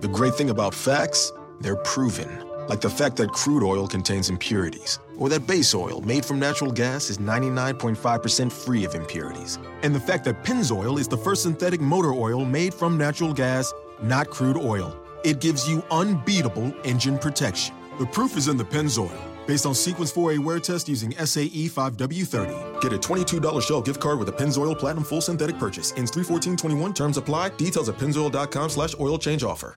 The 0.00 0.08
great 0.08 0.34
thing 0.34 0.50
about 0.50 0.74
facts, 0.74 1.32
they're 1.60 1.76
proven. 1.76 2.44
Like 2.68 2.80
the 2.80 2.90
fact 2.90 3.16
that 3.16 3.30
crude 3.32 3.64
oil 3.64 3.88
contains 3.88 4.30
impurities, 4.30 4.98
or 5.18 5.28
that 5.28 5.46
base 5.46 5.74
oil 5.74 6.00
made 6.02 6.24
from 6.24 6.38
natural 6.38 6.70
gas 6.70 7.10
is 7.10 7.18
99.5% 7.18 8.52
free 8.52 8.84
of 8.84 8.94
impurities. 8.94 9.58
And 9.82 9.94
the 9.94 10.00
fact 10.00 10.24
that 10.24 10.44
Pennzoil 10.44 10.98
is 10.98 11.08
the 11.08 11.16
first 11.16 11.42
synthetic 11.42 11.80
motor 11.80 12.12
oil 12.12 12.44
made 12.44 12.72
from 12.72 12.96
natural 12.96 13.32
gas, 13.32 13.72
not 14.00 14.30
crude 14.30 14.56
oil. 14.56 14.96
It 15.24 15.40
gives 15.40 15.68
you 15.68 15.84
unbeatable 15.90 16.72
engine 16.84 17.18
protection. 17.18 17.74
The 17.98 18.06
proof 18.06 18.36
is 18.36 18.48
in 18.48 18.56
the 18.56 18.64
Pennzoil. 18.64 19.31
Based 19.46 19.66
on 19.66 19.74
Sequence 19.74 20.12
4A 20.12 20.38
wear 20.38 20.60
test 20.60 20.88
using 20.88 21.12
SAE 21.12 21.68
5W30. 21.68 22.80
Get 22.80 22.92
a 22.92 22.98
$22 22.98 23.62
Shell 23.62 23.82
gift 23.82 24.00
card 24.00 24.18
with 24.18 24.28
a 24.28 24.32
Pennzoil 24.32 24.78
Platinum 24.78 25.04
Full 25.04 25.20
Synthetic 25.20 25.58
purchase. 25.58 25.92
Ends 25.96 26.10
31421. 26.10 26.94
Terms 26.94 27.16
apply. 27.16 27.50
Details 27.50 27.88
at 27.88 27.96
pennzoil.com 27.96 28.70
slash 28.70 28.94
oil 29.00 29.18
change 29.18 29.42
offer. 29.42 29.74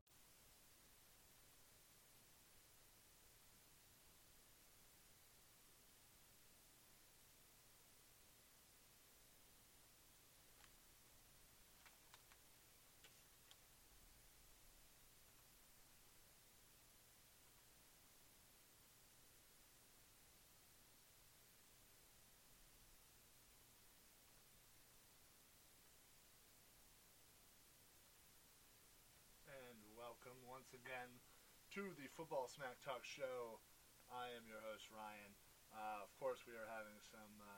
To 31.75 31.91
the 31.99 32.07
Football 32.15 32.47
Smack 32.47 32.79
Talk 32.87 33.03
Show. 33.03 33.59
I 34.07 34.31
am 34.39 34.47
your 34.47 34.63
host, 34.63 34.87
Ryan. 34.95 35.35
Uh, 35.75 36.07
of 36.07 36.11
course, 36.15 36.39
we 36.47 36.55
are 36.55 36.71
having 36.71 36.95
some 37.03 37.35
uh, 37.43 37.51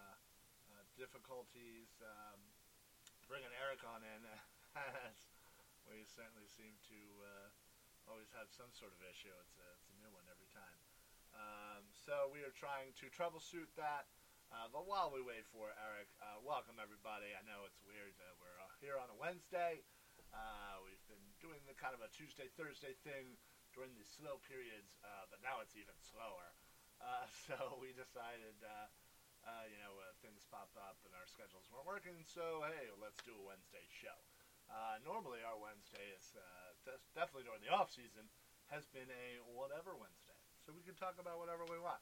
uh, 0.73 0.81
difficulties 0.97 2.01
um, 2.01 2.41
bringing 3.29 3.53
Eric 3.61 3.85
on 3.85 4.01
in, 4.01 4.21
as 5.05 5.21
we 5.85 6.01
certainly 6.09 6.49
seem 6.49 6.73
to 6.89 6.97
uh, 7.29 8.09
always 8.09 8.33
have 8.33 8.49
some 8.49 8.73
sort 8.73 8.89
of 8.89 8.97
issue. 9.05 9.29
It's 9.37 9.53
a, 9.61 9.69
it's 9.77 9.93
a 9.93 9.97
new 10.01 10.09
one 10.09 10.25
every 10.33 10.49
time. 10.49 10.81
Um, 11.37 11.85
so 11.93 12.33
we 12.33 12.41
are 12.41 12.55
trying 12.57 12.97
to 12.97 13.13
troubleshoot 13.13 13.69
that. 13.77 14.09
Uh, 14.49 14.65
but 14.73 14.89
while 14.89 15.13
we 15.13 15.21
wait 15.21 15.45
for 15.53 15.69
Eric, 15.77 16.09
uh, 16.25 16.41
welcome 16.41 16.81
everybody. 16.81 17.37
I 17.37 17.45
know 17.45 17.69
it's 17.69 17.85
weird 17.85 18.17
that 18.17 18.33
we're 18.41 18.57
here 18.81 18.97
on 18.97 19.13
a 19.13 19.17
Wednesday. 19.21 19.85
We've 20.81 21.05
been 21.05 21.29
doing 21.37 21.61
the 21.69 21.77
kind 21.77 21.93
of 21.93 22.01
a 22.01 22.09
Tuesday, 22.09 22.49
Thursday 22.57 22.97
thing 23.05 23.37
during 23.77 23.93
the 23.93 24.09
slow 24.09 24.41
periods, 24.49 24.97
uh, 25.05 25.29
but 25.29 25.37
now 25.45 25.61
it's 25.61 25.77
even 25.77 25.93
slower. 26.01 26.49
Uh, 26.97 27.29
so 27.45 27.77
we 27.77 27.93
decided, 27.93 28.57
uh, 28.65 28.89
uh, 29.45 29.63
you 29.69 29.77
know, 29.85 29.93
uh, 30.01 30.09
things 30.17 30.41
popped 30.49 30.73
up 30.81 30.97
and 31.05 31.13
our 31.13 31.29
schedules 31.29 31.69
weren't 31.69 31.85
working, 31.85 32.25
so 32.25 32.65
hey, 32.73 32.89
let's 32.97 33.21
do 33.21 33.37
a 33.37 33.43
Wednesday 33.45 33.85
show. 33.93 34.17
Normally, 35.05 35.45
our 35.45 35.61
Wednesday 35.61 36.09
is 36.17 36.33
definitely 37.13 37.45
during 37.45 37.61
the 37.61 37.69
off 37.69 37.93
season 37.93 38.25
has 38.73 38.89
been 38.89 39.05
a 39.13 39.45
whatever 39.45 39.93
Wednesday, 39.93 40.41
so 40.57 40.73
we 40.73 40.81
can 40.81 40.97
talk 40.97 41.21
about 41.21 41.37
whatever 41.37 41.69
we 41.69 41.77
want. 41.77 42.01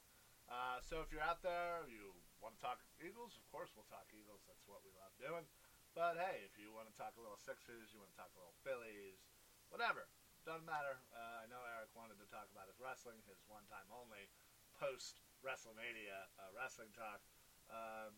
So 0.88 1.04
if 1.04 1.12
you're 1.12 1.20
out 1.20 1.44
there, 1.44 1.84
you 1.92 2.16
want 2.40 2.56
to 2.56 2.62
talk 2.64 2.80
Eagles, 3.04 3.36
of 3.36 3.44
course 3.52 3.76
we'll 3.76 3.92
talk 3.92 4.08
Eagles. 4.16 4.48
That's 4.48 4.64
what 4.64 4.80
we 4.88 4.96
love 4.96 5.12
doing. 5.20 5.44
But 5.92 6.16
hey, 6.24 6.48
if 6.48 6.56
you 6.56 6.72
want 6.72 6.88
to 6.88 6.96
talk 6.96 7.20
a 7.20 7.22
little 7.22 7.38
Sixers, 7.38 7.92
you 7.92 8.00
want 8.00 8.16
to 8.16 8.20
talk 8.24 8.32
a 8.32 8.40
little 8.40 8.56
Phillies, 8.64 9.20
whatever, 9.68 10.08
doesn't 10.46 10.70
matter. 10.70 11.02
Uh, 11.10 11.42
I 11.42 11.50
know 11.50 11.58
Eric 11.74 11.90
wanted 11.98 12.22
to 12.22 12.30
talk 12.30 12.46
about 12.54 12.70
his 12.70 12.78
wrestling, 12.78 13.18
his 13.26 13.42
one-time 13.50 13.90
only 13.90 14.30
post 14.78 15.26
WrestleMania 15.42 16.30
uh, 16.38 16.54
wrestling 16.54 16.94
talk. 16.94 17.26
Um, 17.66 18.14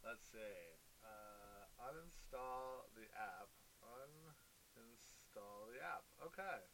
let's 0.00 0.24
see. 0.24 0.56
Uh, 1.04 1.68
uninstall 1.84 2.88
the 2.96 3.04
app. 3.12 3.52
Uninstall 3.84 5.68
the 5.68 5.84
app. 5.84 6.08
Okay. 6.32 6.64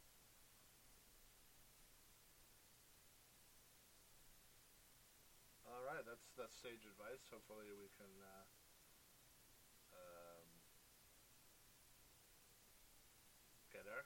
All 5.66 5.82
right, 5.82 6.06
that's 6.06 6.30
that's 6.38 6.54
sage 6.54 6.86
advice. 6.86 7.26
Hopefully, 7.30 7.74
we 7.74 7.90
can 7.98 8.10
uh, 8.22 8.46
um, 9.98 10.46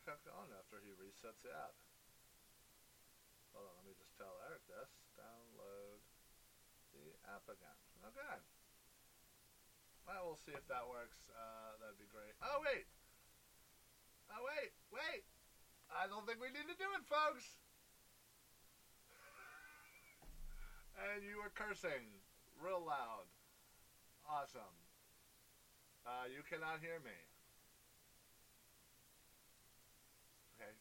hooked 0.04 0.28
on 0.28 0.52
after 0.56 0.80
he 0.84 0.92
resets 0.96 1.44
the 1.44 1.52
app. 1.52 1.76
Hold 3.56 3.68
on, 3.68 3.74
let 3.80 3.86
me 3.88 3.96
just 3.96 4.16
tell 4.16 4.36
Eric 4.48 4.64
this. 4.68 4.90
Download 5.16 6.00
the 6.92 7.16
app 7.30 7.44
again. 7.48 7.78
Okay. 8.04 8.36
Well, 10.04 10.28
we'll 10.28 10.44
see 10.44 10.52
if 10.52 10.68
that 10.68 10.84
works. 10.84 11.32
Uh, 11.32 11.80
that'd 11.80 11.96
be 11.96 12.08
great. 12.12 12.36
Oh 12.44 12.60
wait. 12.60 12.84
Oh 14.28 14.44
wait, 14.44 14.76
wait. 14.92 15.24
I 15.88 16.04
don't 16.08 16.28
think 16.28 16.40
we 16.40 16.52
need 16.52 16.68
to 16.68 16.76
do 16.76 16.88
it, 16.96 17.04
folks. 17.08 17.56
and 21.00 21.24
you 21.24 21.40
were 21.40 21.52
cursing 21.56 22.20
real 22.60 22.84
loud. 22.84 23.28
Awesome. 24.28 24.76
Uh, 26.04 26.28
you 26.28 26.44
cannot 26.44 26.84
hear 26.84 27.00
me. 27.00 27.16
Okay. 30.56 30.76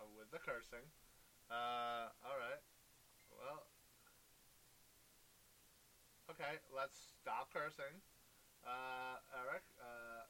Uh, 0.00 0.08
with 0.16 0.23
the 0.34 0.42
cursing. 0.42 0.82
Uh, 1.46 2.10
alright. 2.26 2.58
Well. 3.30 3.70
Okay, 6.26 6.58
let's 6.74 6.98
stop 7.22 7.54
cursing. 7.54 8.02
Uh, 8.66 9.22
Eric, 9.46 9.62
uh, 9.78 10.26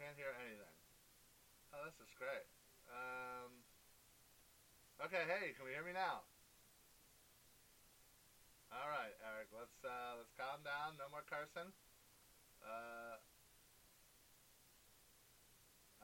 can't 0.00 0.16
hear 0.16 0.32
anything. 0.40 0.76
Oh, 1.76 1.84
this 1.84 2.00
is 2.00 2.08
great. 2.16 2.48
Um, 2.88 3.52
okay, 5.04 5.28
hey, 5.28 5.52
can 5.52 5.68
we 5.68 5.76
hear 5.76 5.84
me 5.84 5.92
now? 5.92 6.24
All 8.72 8.88
right, 8.88 9.12
Eric. 9.20 9.52
Let's 9.52 9.76
uh, 9.84 10.16
let's 10.16 10.32
calm 10.32 10.64
down. 10.64 10.96
No 10.96 11.12
more 11.12 11.28
cursing. 11.28 11.68
Uh, 12.64 13.20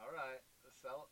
all 0.04 0.12
right. 0.12 0.44
So. 0.84 1.08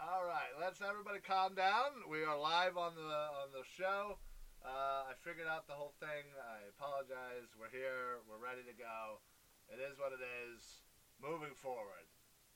All 0.00 0.24
right. 0.24 0.48
Let's 0.56 0.80
everybody 0.80 1.20
calm 1.20 1.52
down. 1.52 2.08
We 2.08 2.24
are 2.24 2.32
live 2.32 2.80
on 2.80 2.96
the 2.96 3.20
on 3.36 3.52
the 3.52 3.60
show. 3.68 4.16
Uh, 4.64 5.12
I 5.12 5.12
figured 5.20 5.44
out 5.44 5.68
the 5.68 5.76
whole 5.76 5.92
thing. 6.00 6.24
I 6.40 6.64
apologize. 6.72 7.52
We're 7.52 7.68
here. 7.68 8.24
We're 8.24 8.40
ready 8.40 8.64
to 8.64 8.72
go. 8.72 9.20
It 9.68 9.76
is 9.76 10.00
what 10.00 10.16
it 10.16 10.24
is. 10.24 10.88
Moving 11.20 11.52
forward. 11.52 12.08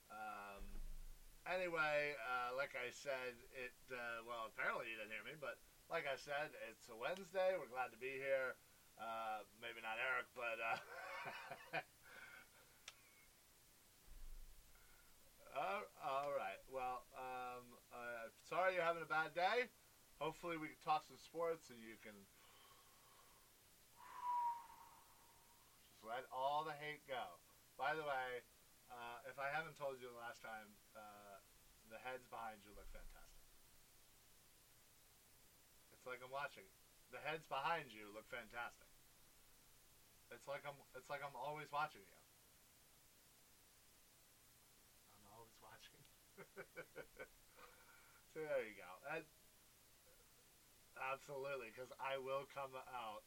Um, 0.09 0.65
anyway, 1.44 2.16
uh, 2.16 2.56
like 2.56 2.72
I 2.81 2.88
said, 2.88 3.37
it. 3.53 3.76
Uh, 3.93 4.25
well, 4.25 4.49
apparently 4.49 4.88
you 4.88 4.97
didn't 4.97 5.12
hear 5.12 5.28
me, 5.28 5.37
but 5.37 5.61
like 5.93 6.09
I 6.09 6.16
said, 6.16 6.49
it's 6.72 6.88
a 6.88 6.97
Wednesday. 6.97 7.61
We're 7.61 7.69
glad 7.69 7.93
to 7.93 8.00
be 8.00 8.16
here. 8.25 8.56
Uh, 8.97 9.44
maybe 9.61 9.84
not 9.84 10.00
Eric, 10.00 10.32
but 10.32 10.56
uh, 15.54 15.82
all 16.03 16.34
right. 16.34 16.60
Well, 16.69 17.06
um, 17.15 17.78
uh, 17.94 18.28
sorry 18.42 18.75
you're 18.75 18.87
having 18.87 19.03
a 19.03 19.09
bad 19.09 19.34
day. 19.34 19.70
Hopefully, 20.19 20.59
we 20.59 20.69
can 20.70 20.81
talk 20.82 21.06
some 21.06 21.19
sports 21.19 21.70
and 21.70 21.78
you 21.82 21.98
can 22.03 22.15
just 25.91 26.03
let 26.03 26.26
all 26.34 26.62
the 26.66 26.75
hate 26.75 27.03
go. 27.06 27.38
By 27.78 27.94
the 27.94 28.04
way, 28.06 28.43
uh, 28.91 29.31
if 29.31 29.38
I 29.38 29.50
haven't 29.50 29.75
told 29.75 29.98
you 29.98 30.06
the 30.10 30.20
last 30.20 30.43
time, 30.43 30.70
uh, 30.94 31.43
the 31.90 31.99
heads 32.02 32.26
behind 32.31 32.62
you 32.62 32.70
look 32.75 32.87
fantastic. 32.94 33.46
It's 35.94 36.06
like 36.06 36.20
I'm 36.23 36.31
watching. 36.31 36.69
The 37.11 37.23
heads 37.23 37.46
behind 37.46 37.94
you 37.94 38.11
look 38.12 38.26
fantastic. 38.28 38.90
It's 40.28 40.46
like 40.50 40.67
I'm. 40.67 40.76
It's 40.99 41.08
like 41.08 41.23
I'm 41.25 41.37
always 41.37 41.70
watching 41.73 42.02
you. 42.02 42.20
I'm 45.17 45.28
always 45.32 45.56
watching. 45.62 46.14
So 46.36 46.42
there 48.42 48.62
you 48.66 48.75
go. 48.76 48.90
And 49.14 49.25
absolutely, 50.98 51.70
because 51.75 51.90
I 52.02 52.19
will 52.19 52.46
come 52.50 52.75
out 52.90 53.22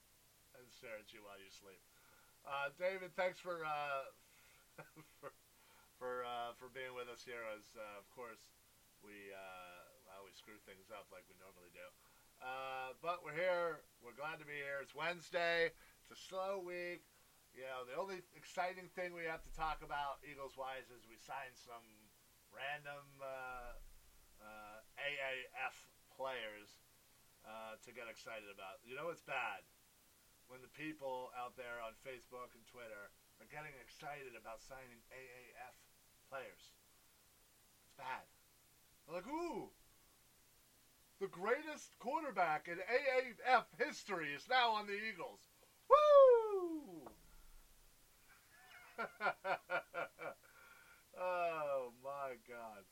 and 0.57 0.65
stare 0.71 0.99
at 0.99 1.11
you 1.13 1.23
while 1.23 1.39
you 1.39 1.51
sleep. 1.51 1.81
Uh, 2.47 2.71
David, 2.79 3.11
thanks 3.15 3.39
for 3.39 3.63
uh, 3.65 4.07
for 5.19 5.31
for 5.99 6.23
uh, 6.25 6.53
for 6.59 6.69
being 6.71 6.93
with 6.95 7.09
us 7.11 7.23
here. 7.25 7.43
As 7.55 7.65
uh, 7.75 7.99
of 7.99 8.07
course 8.15 8.41
we 9.03 9.33
uh, 9.33 9.81
well, 10.07 10.23
we 10.25 10.31
screw 10.35 10.57
things 10.65 10.87
up 10.93 11.07
like 11.11 11.25
we 11.27 11.35
normally 11.41 11.71
do. 11.75 11.87
Uh, 12.41 12.93
but 13.01 13.25
we're 13.25 13.35
here. 13.37 13.81
We're 14.05 14.15
glad 14.17 14.37
to 14.39 14.45
be 14.47 14.57
here. 14.61 14.77
It's 14.81 14.93
Wednesday. 14.93 15.73
It's 16.05 16.13
a 16.13 16.19
slow 16.29 16.61
week. 16.61 17.01
you 17.57 17.65
know, 17.65 17.81
the 17.89 17.97
only 17.97 18.21
exciting 18.37 18.85
thing 18.93 19.17
we 19.17 19.25
have 19.25 19.41
to 19.41 19.51
talk 19.57 19.81
about 19.81 20.21
Eagles 20.21 20.53
wise 20.53 20.85
is 20.93 21.01
we 21.09 21.17
signed 21.17 21.57
some 21.57 21.81
random 22.51 23.05
uh, 23.19 23.75
uh, 24.41 24.77
AAF 24.97 25.75
players 26.13 26.81
uh, 27.45 27.77
to 27.85 27.89
get 27.93 28.09
excited 28.09 28.49
about. 28.51 28.81
You 28.83 28.95
know, 28.97 29.09
it's 29.09 29.23
bad 29.23 29.63
when 30.47 30.63
the 30.63 30.71
people 30.71 31.31
out 31.35 31.55
there 31.59 31.79
on 31.83 31.93
Facebook 32.03 32.55
and 32.55 32.63
Twitter 32.67 33.11
are 33.39 33.49
getting 33.51 33.75
excited 33.83 34.33
about 34.35 34.63
signing 34.63 34.99
AAF 35.11 35.75
players. 36.31 36.75
It's 37.85 37.95
bad. 37.99 38.25
They're 39.05 39.15
like, 39.19 39.27
ooh, 39.27 39.69
the 41.19 41.27
greatest 41.27 41.97
quarterback 41.99 42.67
in 42.67 42.77
AAF 42.77 43.65
history 43.77 44.33
is 44.33 44.47
now 44.49 44.71
on 44.71 44.87
the 44.87 44.93
Eagles. 44.93 45.39
Woo! 45.89 47.09
oh 51.17 51.91
my 52.03 52.37
God. 52.47 52.85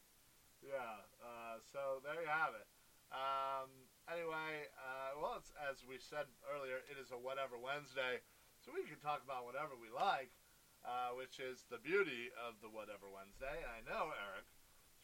Yeah. 0.62 1.06
Uh, 1.22 1.62
so 1.62 2.02
there 2.02 2.18
you 2.18 2.30
have 2.30 2.58
it. 2.58 2.68
Um, 3.14 3.70
anyway, 4.10 4.66
uh, 4.76 5.16
well, 5.22 5.38
as 5.70 5.86
we 5.86 6.02
said 6.02 6.26
earlier, 6.50 6.82
it 6.90 6.98
is 6.98 7.14
a 7.14 7.20
whatever 7.20 7.56
Wednesday, 7.56 8.26
so 8.60 8.74
we 8.74 8.84
can 8.90 8.98
talk 8.98 9.22
about 9.22 9.46
whatever 9.46 9.78
we 9.78 9.94
like, 9.94 10.34
uh, 10.82 11.14
which 11.14 11.38
is 11.38 11.70
the 11.70 11.78
beauty 11.78 12.34
of 12.34 12.58
the 12.66 12.68
whatever 12.68 13.06
Wednesday. 13.06 13.62
And 13.62 13.72
I 13.72 13.82
know, 13.86 14.10
Eric, 14.10 14.50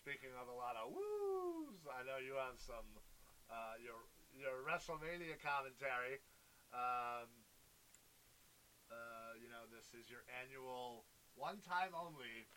speaking 0.01 0.33
of 0.33 0.49
a 0.49 0.57
lot 0.57 0.75
of 0.81 0.89
woos, 0.91 1.85
I 1.87 2.01
know 2.03 2.17
you 2.17 2.41
have 2.41 2.57
some 2.57 2.89
uh, 3.47 3.77
your 3.77 4.01
your 4.33 4.65
WrestleMania 4.65 5.37
commentary. 5.37 6.23
Um, 6.73 7.29
uh, 8.91 9.39
you 9.39 9.47
know, 9.47 9.69
this 9.71 9.95
is 9.95 10.11
your 10.11 10.23
annual, 10.43 11.07
one 11.35 11.63
time 11.63 11.95
only 11.95 12.49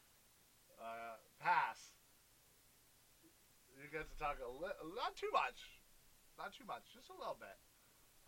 uh, 0.84 1.16
pass. 1.40 1.96
You 3.74 3.88
get 3.90 4.06
to 4.08 4.16
talk 4.20 4.38
a 4.38 4.48
little, 4.48 4.92
not 4.94 5.16
too 5.16 5.32
much, 5.32 5.80
not 6.38 6.52
too 6.54 6.64
much, 6.68 6.84
just 6.94 7.10
a 7.10 7.16
little 7.16 7.36
bit. 7.40 7.56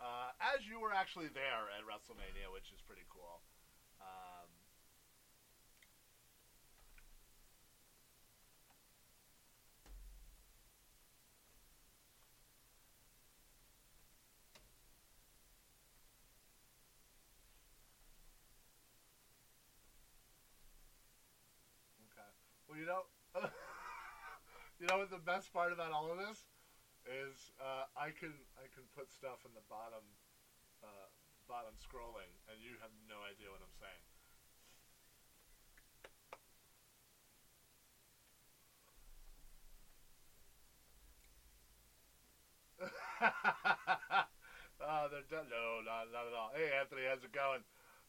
Uh, 0.01 0.33
as 0.41 0.67
you 0.69 0.81
were 0.81 0.93
actually 0.93 1.29
there 1.33 1.69
at 1.73 1.85
WrestleMania, 1.85 2.53
which 2.53 2.69
is 2.73 2.81
pretty 2.85 3.05
cool. 3.09 3.41
Um, 4.01 4.49
okay. 22.13 22.57
Well, 22.77 22.85
you 22.85 22.89
know, 22.93 23.05
you 24.81 24.87
know 24.87 24.99
what 24.99 25.09
the 25.11 25.19
best 25.23 25.53
part 25.53 25.73
about 25.73 25.93
all 25.93 26.11
of 26.13 26.19
this 26.19 26.45
is? 27.09 27.53
Uh, 27.57 27.89
I 27.97 28.13
can 28.13 28.33
I 28.61 28.69
can 28.69 28.85
put 28.93 29.09
stuff 29.13 29.45
in 29.49 29.53
the 29.57 29.65
bottom 29.69 30.05
uh, 30.85 31.09
bottom 31.49 31.73
scrolling, 31.81 32.33
and 32.53 32.61
you 32.61 32.77
have 32.81 32.93
no 33.09 33.25
idea 33.25 33.49
what 33.49 33.61
I'm 33.65 33.77
saying. 33.81 34.05
uh, 44.81 45.09
they're. 45.09 45.25
No, 45.49 45.81
not, 45.85 46.13
not 46.13 46.27
at 46.27 46.35
all. 46.37 46.51
Hey, 46.55 46.71
Anthony, 46.79 47.03
how's 47.09 47.25
it 47.25 47.33
going? 47.33 47.63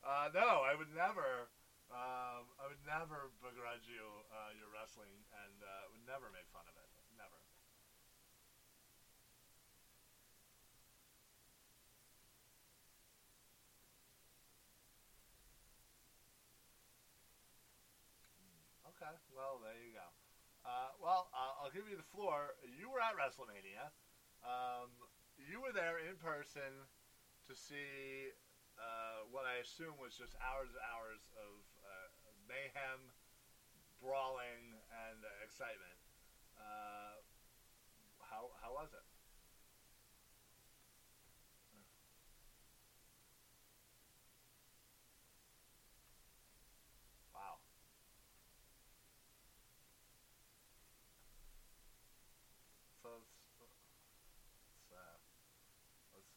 Uh, 0.04 0.30
no, 0.34 0.64
I 0.64 0.76
would 0.76 0.92
never. 0.96 1.48
Um, 1.88 2.52
I 2.60 2.68
would 2.68 2.84
never 2.84 3.32
begrudge 3.40 3.88
you 3.88 4.04
uh, 4.32 4.52
your 4.60 4.68
wrestling, 4.76 5.24
and 5.32 5.56
uh, 5.64 5.88
would 5.96 6.04
never 6.04 6.28
make 6.36 6.48
fun 6.52 6.68
of 6.68 6.76
it. 6.76 6.88
Never. 7.16 7.40
Okay, 18.98 19.14
well, 19.32 19.62
there 19.62 19.78
you 19.78 19.94
go. 19.94 20.08
Uh, 20.66 20.92
well, 21.00 21.30
I'll 21.32 21.72
give 21.72 21.88
you 21.88 21.96
the 21.96 22.10
floor. 22.12 22.58
You 22.66 22.90
were 22.92 23.00
at 23.00 23.16
WrestleMania. 23.16 23.94
Um, 24.44 24.92
you 25.38 25.62
were 25.62 25.72
there 25.72 26.02
in 26.02 26.18
person 26.20 26.90
to 27.48 27.54
see 27.56 28.34
uh, 28.76 29.30
what 29.32 29.48
I 29.48 29.62
assume 29.64 29.96
was 30.02 30.18
just 30.18 30.36
hours 30.44 30.74
and 30.74 30.82
hours 30.84 31.24
of 31.40 31.62
mayhem, 32.48 33.12
brawling, 34.02 34.80
and 34.92 35.20
excitement. 35.44 35.98
Uh, 36.58 37.22
how 38.22 38.50
how 38.62 38.74
was 38.74 38.90
it? 38.94 39.04
Wow. 47.34 47.60
So 53.02 53.10
it's, 53.22 53.32
it's 53.62 54.92
uh, 54.92 55.18
it's, 56.18 56.28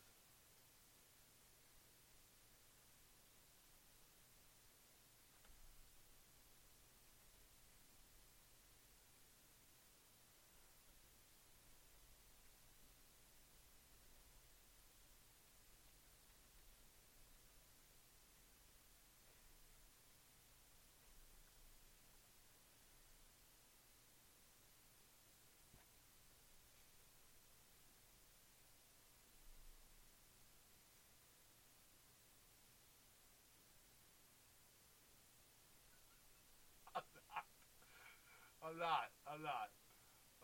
Not. 38.79 39.11
I'm 39.27 39.43
not. 39.43 39.69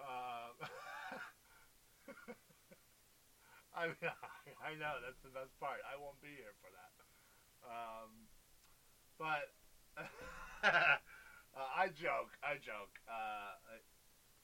Um, 0.01 0.55
I 3.77 3.89
mean, 3.93 4.03
I 4.67 4.75
know 4.75 4.99
that's 5.05 5.21
the 5.23 5.31
best 5.33 5.55
part. 5.61 5.81
I 5.87 5.95
won't 5.97 6.21
be 6.21 6.33
here 6.35 6.55
for 6.61 6.71
that. 6.73 6.93
Um, 7.63 8.27
but 9.19 9.47
uh, 10.65 10.99
I 11.55 11.89
joke. 11.95 12.35
I 12.43 12.59
joke. 12.59 12.99
Uh, 13.07 13.55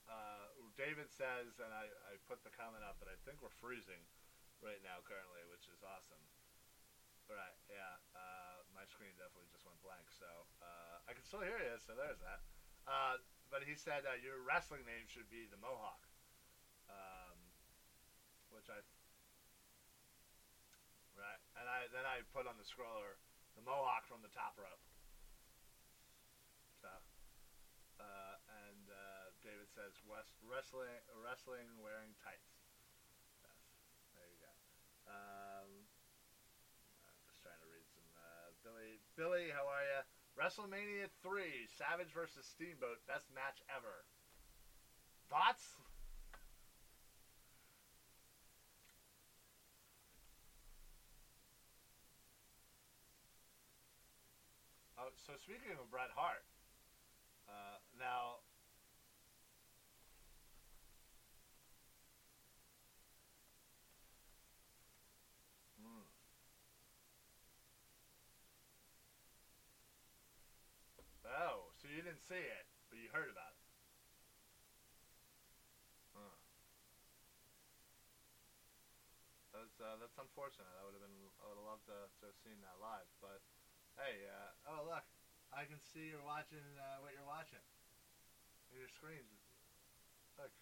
uh, 0.08 0.46
David 0.76 1.08
says, 1.12 1.60
and 1.60 1.72
I, 1.72 1.88
I 2.08 2.16
put 2.28 2.42
the 2.44 2.52
comment 2.52 2.84
up 2.84 2.98
that 3.00 3.08
I 3.08 3.16
think 3.24 3.40
we're 3.42 3.52
freezing 3.60 4.04
right 4.62 4.80
now 4.84 5.00
currently, 5.04 5.44
which 5.50 5.68
is 5.68 5.80
awesome. 5.84 6.22
Right. 7.30 7.56
Yeah. 7.70 7.96
Uh, 8.12 8.60
my 8.74 8.84
screen 8.84 9.14
definitely 9.16 9.48
just 9.48 9.64
went 9.64 9.80
blank, 9.80 10.04
so 10.12 10.28
uh, 10.60 11.00
I 11.08 11.16
can 11.16 11.24
still 11.24 11.40
hear 11.40 11.56
you. 11.56 11.78
So 11.80 11.96
there's 11.96 12.20
that. 12.20 12.44
Uh, 12.84 13.16
but 13.52 13.68
he 13.68 13.76
said 13.76 14.08
uh, 14.08 14.16
your 14.24 14.40
wrestling 14.40 14.80
name 14.88 15.04
should 15.04 15.28
be 15.28 15.44
the 15.52 15.60
Mohawk, 15.60 16.08
um, 16.88 17.36
which 18.48 18.72
I 18.72 18.80
right, 21.12 21.40
and 21.60 21.68
I 21.68 21.84
then 21.92 22.08
I 22.08 22.24
put 22.32 22.48
on 22.48 22.56
the 22.56 22.64
scroller 22.64 23.20
the 23.52 23.60
Mohawk 23.60 24.08
from 24.08 24.24
the 24.24 24.32
top 24.32 24.56
rope. 24.56 24.80
So, 26.80 26.88
uh, 28.00 28.34
and 28.64 28.88
uh, 28.88 29.36
David 29.44 29.68
says 29.68 30.00
West 30.08 30.32
wrestling 30.40 31.04
wrestling 31.20 31.68
wearing 31.84 32.16
tights. 32.24 32.56
Yes, 33.44 33.60
there 34.16 34.26
you 34.32 34.40
go. 34.40 34.52
Um, 35.12 35.84
I'm 37.04 37.20
just 37.28 37.44
trying 37.44 37.60
to 37.60 37.68
read 37.68 37.84
some. 37.92 38.08
Uh, 38.16 38.56
Billy, 38.64 39.04
Billy, 39.12 39.52
how 39.52 39.68
are 39.68 39.84
you? 39.84 40.01
WrestleMania 40.42 41.06
3, 41.22 41.70
Savage 41.78 42.10
versus 42.10 42.42
Steamboat, 42.42 42.98
best 43.06 43.30
match 43.30 43.62
ever. 43.70 44.02
Thoughts? 45.30 45.62
Oh, 54.98 55.14
so 55.14 55.38
speaking 55.38 55.78
of 55.78 55.86
Bret 55.94 56.10
Hart, 56.10 56.42
uh, 57.46 57.78
now. 57.94 58.41
Didn't 72.12 72.28
see 72.28 72.44
it, 72.44 72.68
but 72.92 73.00
you 73.00 73.08
heard 73.08 73.32
about 73.32 73.56
it. 73.56 73.64
Huh. 76.12 76.36
That's 79.56 79.80
uh, 79.80 79.96
that's 79.96 80.20
unfortunate. 80.20 80.68
I 80.76 80.84
would 80.84 80.92
have 80.92 81.00
been 81.00 81.16
I 81.40 81.48
would 81.48 81.56
have 81.56 81.64
loved 81.72 81.88
to, 81.88 82.12
to 82.12 82.22
have 82.28 82.36
seen 82.44 82.60
that 82.68 82.76
live, 82.84 83.08
but 83.24 83.40
hey, 83.96 84.28
uh, 84.28 84.76
oh 84.76 84.92
look, 84.92 85.08
I 85.56 85.64
can 85.64 85.80
see 85.80 86.12
you're 86.12 86.20
watching 86.20 86.60
uh, 86.76 87.00
what 87.00 87.16
you're 87.16 87.24
watching. 87.24 87.64
Your 88.76 88.92
screens. 88.92 89.40
Look. 90.36 90.52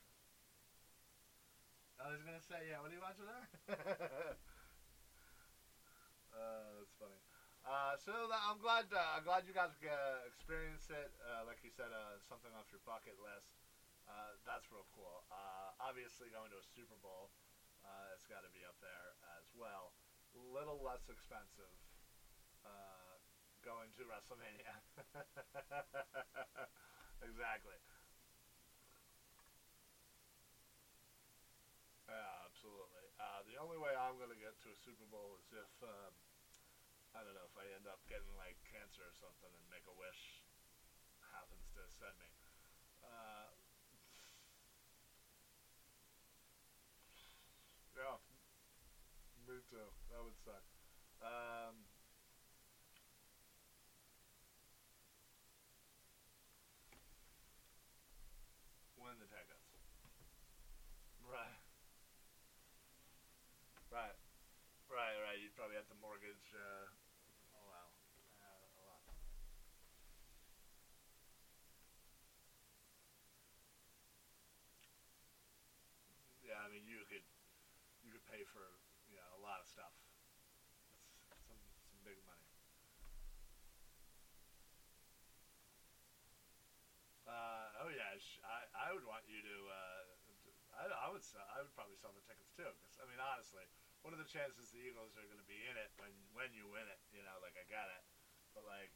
I 1.98 2.14
was 2.14 2.22
gonna 2.22 2.46
say, 2.46 2.70
yeah. 2.70 2.78
What 2.78 2.94
are 2.94 2.98
you 2.98 3.02
watching 3.02 3.26
there? 3.26 3.74
uh, 6.30 6.78
that's 6.78 6.94
funny. 6.94 7.18
Uh, 7.60 7.92
so 8.00 8.24
that, 8.32 8.40
I'm 8.48 8.56
glad. 8.56 8.88
Uh, 8.88 9.16
I'm 9.16 9.24
glad 9.24 9.44
you 9.44 9.52
guys 9.52 9.76
uh, 9.84 10.24
experienced 10.24 10.88
it. 10.88 11.12
Uh, 11.20 11.44
like 11.44 11.60
you 11.60 11.68
said, 11.68 11.92
uh, 11.92 12.16
something 12.24 12.48
off 12.56 12.72
your 12.72 12.80
bucket 12.88 13.16
list. 13.20 13.60
That's 14.42 14.66
real 14.72 14.88
cool. 14.90 15.22
Obviously, 15.78 16.32
going 16.34 16.50
to 16.50 16.58
a 16.58 16.66
Super 16.74 16.98
Bowl, 16.98 17.30
it's 18.16 18.26
got 18.26 18.42
to 18.42 18.50
be 18.50 18.66
up 18.66 18.74
there 18.82 19.14
as 19.38 19.46
well. 19.54 19.94
Little 20.34 20.82
less 20.82 21.06
expensive. 21.06 21.70
Going 23.62 23.92
to 24.00 24.02
WrestleMania. 24.08 24.74
exactly. 27.28 27.78
Yeah, 32.08 32.48
absolutely. 32.48 33.06
The 33.46 33.56
only 33.62 33.78
way 33.78 33.94
I'm 33.94 34.18
going 34.18 34.32
to 34.34 34.40
get 34.40 34.58
to 34.66 34.72
a 34.74 34.78
Super 34.82 35.06
Bowl 35.12 35.38
is 35.38 35.46
if. 35.54 35.70
Um, 35.86 36.29
I 37.14 37.22
don't 37.26 37.34
know 37.34 37.46
if 37.46 37.56
I 37.58 37.66
end 37.74 37.86
up 37.90 37.98
getting 38.06 38.30
like 38.38 38.56
cancer 38.70 39.02
or 39.06 39.14
something 39.18 39.50
and 39.50 39.64
make 39.70 39.86
a 39.90 39.94
wish 39.98 40.42
happens 41.34 41.66
to 41.74 41.82
send 41.98 42.14
me. 42.18 42.30
Uh, 43.02 43.50
yeah, 47.96 48.16
me 49.46 49.58
too. 49.70 49.88
That 50.10 50.22
would 50.22 50.36
suck. 50.44 50.62
Um, 51.22 51.86
win 58.96 59.18
the 59.18 59.26
tickets. 59.26 59.66
Right. 61.22 61.60
Right. 63.90 64.16
Right, 64.90 65.16
right. 65.22 65.38
You'd 65.40 65.54
probably 65.56 65.76
have 65.76 65.88
to 65.88 65.98
mortgage. 66.00 66.46
Uh, 66.54 66.86
oh 67.54 67.64
wow. 67.68 67.88
Uh, 68.40 68.78
a 68.78 68.80
lot. 68.86 69.02
Yeah, 76.42 76.58
I 76.64 76.68
mean, 76.68 76.84
you 76.86 77.04
could 77.08 77.22
you 78.02 78.10
could 78.12 78.24
pay 78.26 78.44
for 78.52 78.64
you 79.10 79.16
know 79.16 79.30
a 79.38 79.42
lot 79.42 79.60
of 79.60 79.66
stuff. 79.68 79.92
That's 81.28 81.42
some 81.46 81.60
some 81.88 82.00
big 82.04 82.18
money. 82.26 82.46
Uh, 87.26 87.84
oh 87.86 87.90
yeah, 87.92 88.16
sh- 88.18 88.40
I 88.44 88.88
I 88.88 88.92
would 88.92 89.04
want 89.06 89.22
you 89.28 89.40
to. 89.42 89.56
Uh, 89.70 90.02
I, 90.74 90.82
I 90.88 91.09
would 91.20 91.28
uh, 91.28 91.36
sell, 91.36 91.48
I 91.52 91.60
would 91.60 91.74
probably 91.76 92.00
sell 92.00 92.16
the 92.16 92.24
tickets 92.24 92.48
too 92.56 92.64
because 92.80 92.96
I 92.96 93.04
mean 93.04 93.20
honestly, 93.20 93.68
what 94.00 94.16
are 94.16 94.20
the 94.20 94.24
chances 94.24 94.72
the 94.72 94.80
Eagles 94.80 95.12
are 95.20 95.28
going 95.28 95.36
to 95.36 95.44
be 95.44 95.60
in 95.68 95.76
it 95.76 95.92
when 96.00 96.08
when 96.32 96.48
you 96.56 96.64
win 96.64 96.88
it? 96.88 96.96
You 97.12 97.20
know, 97.20 97.36
like 97.44 97.60
I 97.60 97.64
got 97.68 97.92
it, 97.92 98.00
but 98.56 98.64
like, 98.64 98.88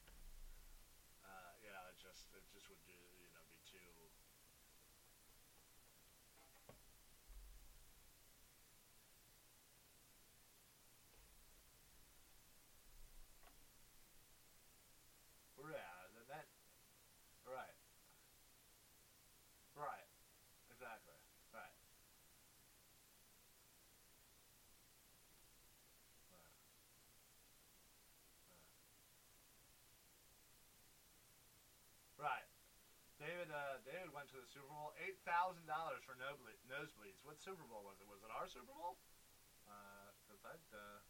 uh, 1.21 1.53
you 1.61 1.69
know, 1.69 1.85
it 1.93 2.01
just 2.01 2.33
it 2.33 2.45
just 2.49 2.73
would 2.73 2.81
do, 2.89 2.97
you 3.21 3.29
know 3.37 3.45
be 3.53 3.61
too. 3.69 4.09
Yeah, 15.61 15.97
then 16.17 16.25
that. 16.29 16.47
Right. 17.45 17.75
Right. 19.77 20.09
Exactly. 20.71 21.19
Right. 21.53 21.75
Right. 26.31 26.55
Right. 32.19 32.47
David 33.19 33.51
uh, 33.51 33.79
David 33.85 34.14
went 34.25 34.33
to 34.33 34.41
the 34.41 34.57
Super 34.57 34.73
Bowl. 34.73 34.97
Eight 35.05 35.21
thousand 35.29 35.69
dollars 35.69 36.01
for 36.09 36.17
noble- 36.17 36.49
nosebleeds. 36.65 37.21
What 37.29 37.37
Super 37.45 37.61
Bowl 37.69 37.85
was 37.85 38.01
it? 38.01 38.09
Was 38.09 38.25
it 38.25 38.33
our 38.33 38.49
Super 38.49 38.73
Bowl? 38.73 38.97
Because 39.69 40.41
I'd 40.49 40.65
uh, 40.73 41.01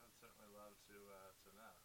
I'd 0.00 0.16
certainly 0.16 0.48
love 0.56 0.72
to 0.88 0.96
uh, 0.96 1.28
to 1.44 1.48
know. 1.52 1.76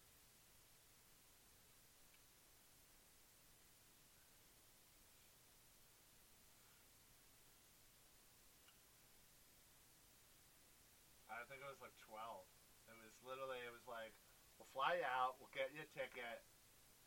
I 11.28 11.44
think 11.52 11.60
it 11.60 11.68
was 11.68 11.84
like 11.84 11.92
twelve. 12.08 12.48
It 12.88 12.96
was 13.04 13.12
literally 13.20 13.60
it 13.68 13.76
was 13.76 13.84
like 13.92 14.16
we'll 14.56 14.72
fly 14.72 14.96
you 14.96 15.04
out, 15.04 15.36
we'll 15.44 15.52
get 15.52 15.76
you 15.76 15.84
a 15.84 15.90
ticket, 15.92 16.40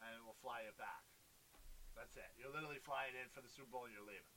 and 0.05 0.21
we'll 0.29 0.37
fly 0.45 0.61
you 0.69 0.77
back. 0.77 1.00
That's 2.01 2.17
it. 2.17 2.33
You're 2.41 2.49
literally 2.49 2.81
flying 2.81 3.13
in 3.13 3.29
for 3.29 3.45
the 3.45 3.53
Super 3.53 3.69
Bowl 3.69 3.85
and 3.85 3.93
you're 3.93 4.09
leaving. 4.09 4.33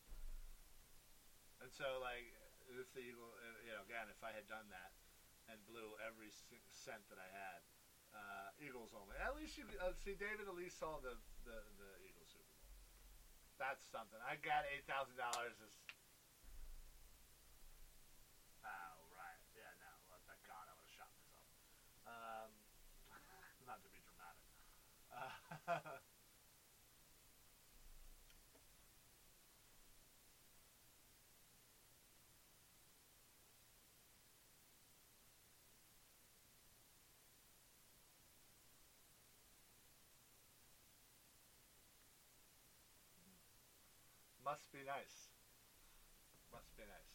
And 1.64 1.72
so 1.72 2.04
like 2.04 2.28
if 2.68 2.92
the 2.92 3.00
Eagle, 3.00 3.32
you 3.64 3.72
know, 3.72 3.88
again, 3.88 4.12
if 4.12 4.20
I 4.20 4.36
had 4.36 4.52
done 4.52 4.68
that 4.68 4.92
and 5.48 5.56
blew 5.64 5.96
every 6.04 6.28
cent 6.76 7.08
that 7.08 7.16
I 7.16 7.30
had, 7.32 7.64
uh, 8.12 8.52
Eagles 8.60 8.92
only. 8.92 9.16
At 9.16 9.40
least 9.40 9.56
you 9.56 9.64
uh, 9.80 9.96
see 9.96 10.12
David. 10.12 10.52
At 10.52 10.60
least 10.60 10.76
saw 10.76 11.00
the 11.00 11.16
the 11.48 11.56
the 11.80 11.90
Eagles 12.04 12.36
Super 12.36 12.52
Bowl. 12.52 12.68
That's 13.56 13.88
something. 13.88 14.20
I 14.28 14.36
got 14.44 14.68
eight 14.68 14.84
thousand 14.84 15.16
dollars. 15.16 15.56
Is 15.64 15.72
Oh, 18.68 19.08
right. 19.16 19.40
Yeah, 19.56 19.72
no. 19.80 20.20
God 20.44 20.68
I 20.68 20.76
would 20.76 20.84
have 20.84 20.94
shot 21.00 21.10
myself. 21.16 21.48
Um, 22.12 22.52
not 23.72 23.80
to 23.80 23.88
be 23.88 24.04
dramatic. 24.04 24.46
Uh, 25.10 26.04
must 44.54 44.70
be 44.70 44.86
nice. 44.86 45.34
Must 46.54 46.70
be 46.78 46.86
nice. 46.86 47.10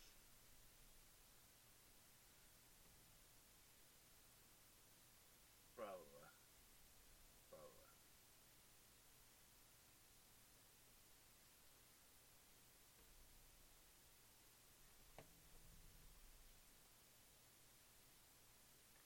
Probably. 5.78 6.26
Probably. 7.46 7.94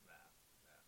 Nah, 0.09 0.17
nah. 0.65 0.81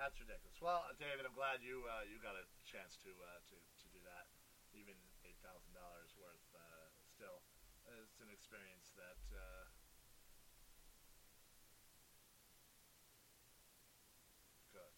That's 0.00 0.16
ridiculous. 0.16 0.56
Well, 0.64 0.88
David, 0.96 1.28
I'm 1.28 1.36
glad 1.36 1.60
you 1.60 1.84
uh, 1.84 2.08
you 2.08 2.16
got 2.24 2.32
a 2.32 2.48
chance 2.64 2.96
to 3.04 3.12
uh, 3.12 3.44
to 3.52 3.56
to 3.60 3.86
do 3.92 4.00
that. 4.08 4.24
Even 4.72 4.96
eight 5.24 5.36
thousand 5.44 5.72
dollars 5.76 6.12
worth, 6.20 6.44
uh, 6.56 6.88
still, 7.08 7.40
it's 8.04 8.20
an 8.20 8.28
experience 8.48 8.88
that. 8.96 9.20
Uh, 9.28 9.68
good. 14.72 14.94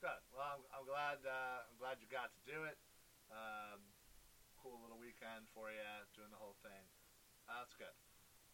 Good. 0.00 0.20
Well, 0.32 0.48
I'm, 0.48 0.64
I'm 0.72 0.86
glad. 0.88 1.20
Uh, 1.28 1.68
I'm 1.68 1.76
glad 1.76 2.00
you 2.00 2.08
got 2.08 2.32
to 2.32 2.40
do 2.48 2.64
it. 2.64 2.80
Um, 3.28 3.84
cool 4.56 4.80
little 4.80 4.96
weekend 4.96 5.44
for 5.52 5.68
you, 5.68 5.84
doing 6.16 6.32
the 6.32 6.40
whole 6.40 6.56
thing. 6.64 6.88
Uh, 7.44 7.60
that's 7.60 7.76
good. 7.76 7.92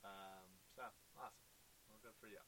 Um, 0.02 0.58
so 0.74 0.82
awesome. 1.14 1.46
Well, 1.86 2.02
good 2.02 2.18
for 2.18 2.26
you. 2.26 2.42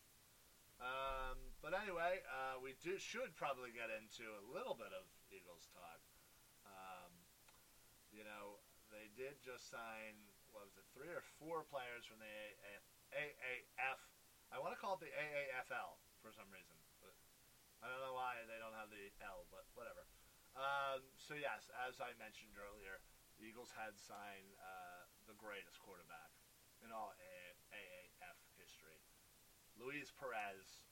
Um, 0.82 1.54
but 1.62 1.78
anyway, 1.78 2.26
uh, 2.26 2.58
we 2.58 2.74
do 2.82 2.98
should 2.98 3.38
probably 3.38 3.70
get 3.70 3.86
into 3.86 4.26
a 4.34 4.42
little 4.50 4.74
bit 4.74 4.90
of 4.90 5.06
Eagles 5.30 5.70
talk. 5.70 6.02
Um, 6.66 7.22
you 8.10 8.26
know, 8.26 8.58
they 8.90 9.14
did 9.14 9.38
just 9.46 9.70
sign 9.70 10.31
what 10.52 10.68
was 10.68 10.76
it, 10.76 10.84
three 10.92 11.08
or 11.08 11.24
four 11.40 11.64
players 11.64 12.04
from 12.04 12.20
the 12.20 12.32
AAF. 13.12 13.98
I 14.52 14.60
want 14.60 14.76
to 14.76 14.80
call 14.80 15.00
it 15.00 15.08
the 15.08 15.12
AAFL 15.12 15.96
for 16.20 16.28
some 16.32 16.48
reason, 16.52 16.76
but 17.00 17.16
I 17.80 17.88
don't 17.88 18.04
know 18.04 18.12
why 18.12 18.36
they 18.44 18.60
don't 18.60 18.76
have 18.76 18.92
the 18.92 19.08
L, 19.24 19.48
but 19.48 19.64
whatever. 19.72 20.04
Um, 20.52 21.00
so 21.16 21.32
yes, 21.32 21.72
as 21.88 21.96
I 22.04 22.12
mentioned 22.20 22.60
earlier, 22.60 23.00
the 23.40 23.48
Eagles 23.48 23.72
had 23.72 23.96
signed 23.96 24.52
uh, 24.60 25.08
the 25.24 25.36
greatest 25.40 25.80
quarterback 25.80 26.28
in 26.84 26.92
all 26.92 27.16
AAF 27.72 28.38
history, 28.60 29.00
Luis 29.80 30.12
Perez. 30.12 30.84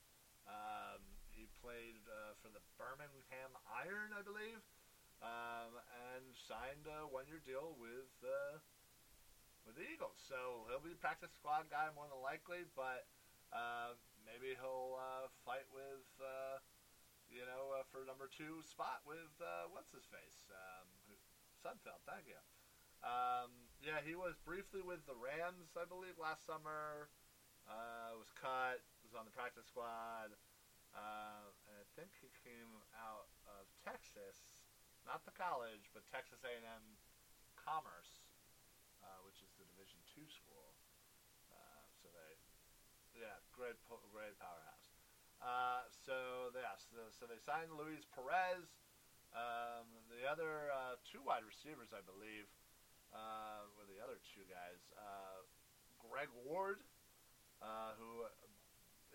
Um, 0.48 1.04
he 1.28 1.44
played 1.60 2.00
uh, 2.08 2.32
for 2.40 2.48
the 2.48 2.64
Birmingham 2.80 3.52
Iron, 3.68 4.16
I 4.16 4.24
believe, 4.24 4.64
um, 5.20 5.76
and 6.16 6.24
signed 6.32 6.88
a 6.88 7.04
one-year 7.12 7.44
deal 7.44 7.76
with 7.76 8.08
uh, 8.24 8.56
with 9.70 9.78
the 9.78 9.86
Eagles. 9.86 10.18
So 10.26 10.66
he'll 10.66 10.82
be 10.82 10.90
a 10.90 10.98
practice 10.98 11.30
squad 11.30 11.70
guy 11.70 11.86
more 11.94 12.10
than 12.10 12.18
likely, 12.18 12.66
but 12.74 13.06
uh, 13.54 13.94
maybe 14.26 14.58
he'll 14.58 14.98
uh, 14.98 15.30
fight 15.46 15.62
with 15.70 16.02
uh, 16.18 16.58
you 17.30 17.46
know 17.46 17.78
uh, 17.78 17.86
for 17.94 18.02
number 18.02 18.26
two 18.26 18.66
spot 18.66 19.06
with 19.06 19.30
uh, 19.38 19.70
what's 19.70 19.94
his 19.94 20.02
face 20.10 20.50
um, 20.50 20.90
Sudfeld. 21.62 22.02
Thank 22.02 22.26
you. 22.26 22.40
Um, 23.06 23.70
yeah, 23.78 24.02
he 24.02 24.18
was 24.18 24.34
briefly 24.42 24.82
with 24.82 25.06
the 25.06 25.14
Rams, 25.14 25.78
I 25.78 25.86
believe, 25.86 26.18
last 26.18 26.42
summer. 26.42 27.06
Uh, 27.70 28.18
was 28.18 28.34
cut. 28.34 28.82
Was 29.06 29.14
on 29.14 29.22
the 29.22 29.30
practice 29.30 29.70
squad. 29.70 30.34
And 30.90 31.78
I 31.78 31.86
think 31.94 32.10
he 32.18 32.34
came 32.42 32.82
out 32.98 33.30
of 33.46 33.70
Texas, 33.86 34.66
not 35.06 35.22
the 35.22 35.30
college, 35.30 35.86
but 35.94 36.02
Texas 36.10 36.42
A&M 36.42 36.84
Commerce, 37.54 38.26
uh, 39.06 39.22
which 39.22 39.38
is 39.38 39.54
the 39.54 39.70
Two 40.20 40.28
school. 40.28 40.76
Uh, 41.48 41.80
so 41.96 42.12
they, 42.12 42.36
yeah, 43.16 43.40
great, 43.56 43.72
great 43.88 44.36
powerhouse. 44.36 44.92
Uh, 45.40 45.88
so 45.88 46.52
yes, 46.52 46.92
so, 46.92 47.08
so 47.08 47.24
they 47.24 47.40
signed 47.40 47.72
Luis 47.72 48.04
Perez. 48.12 48.68
Um, 49.32 49.88
the 50.12 50.28
other 50.28 50.68
uh, 50.76 51.00
two 51.08 51.24
wide 51.24 51.48
receivers, 51.48 51.96
I 51.96 52.04
believe, 52.04 52.44
uh, 53.16 53.64
were 53.80 53.88
the 53.88 53.96
other 53.96 54.20
two 54.36 54.44
guys. 54.44 54.92
Uh, 54.92 55.40
Greg 56.04 56.28
Ward, 56.44 56.84
uh, 57.64 57.96
who 57.96 58.28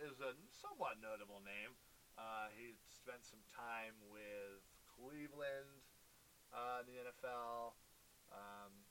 is 0.02 0.18
a 0.26 0.34
somewhat 0.50 0.98
notable 0.98 1.46
name. 1.46 1.78
Uh, 2.18 2.50
he 2.58 2.74
spent 2.90 3.22
some 3.22 3.46
time 3.54 3.94
with 4.10 4.58
Cleveland 4.90 5.70
in 6.82 6.86
the 6.90 6.98
NFL. 6.98 7.78
Um, 8.34 8.85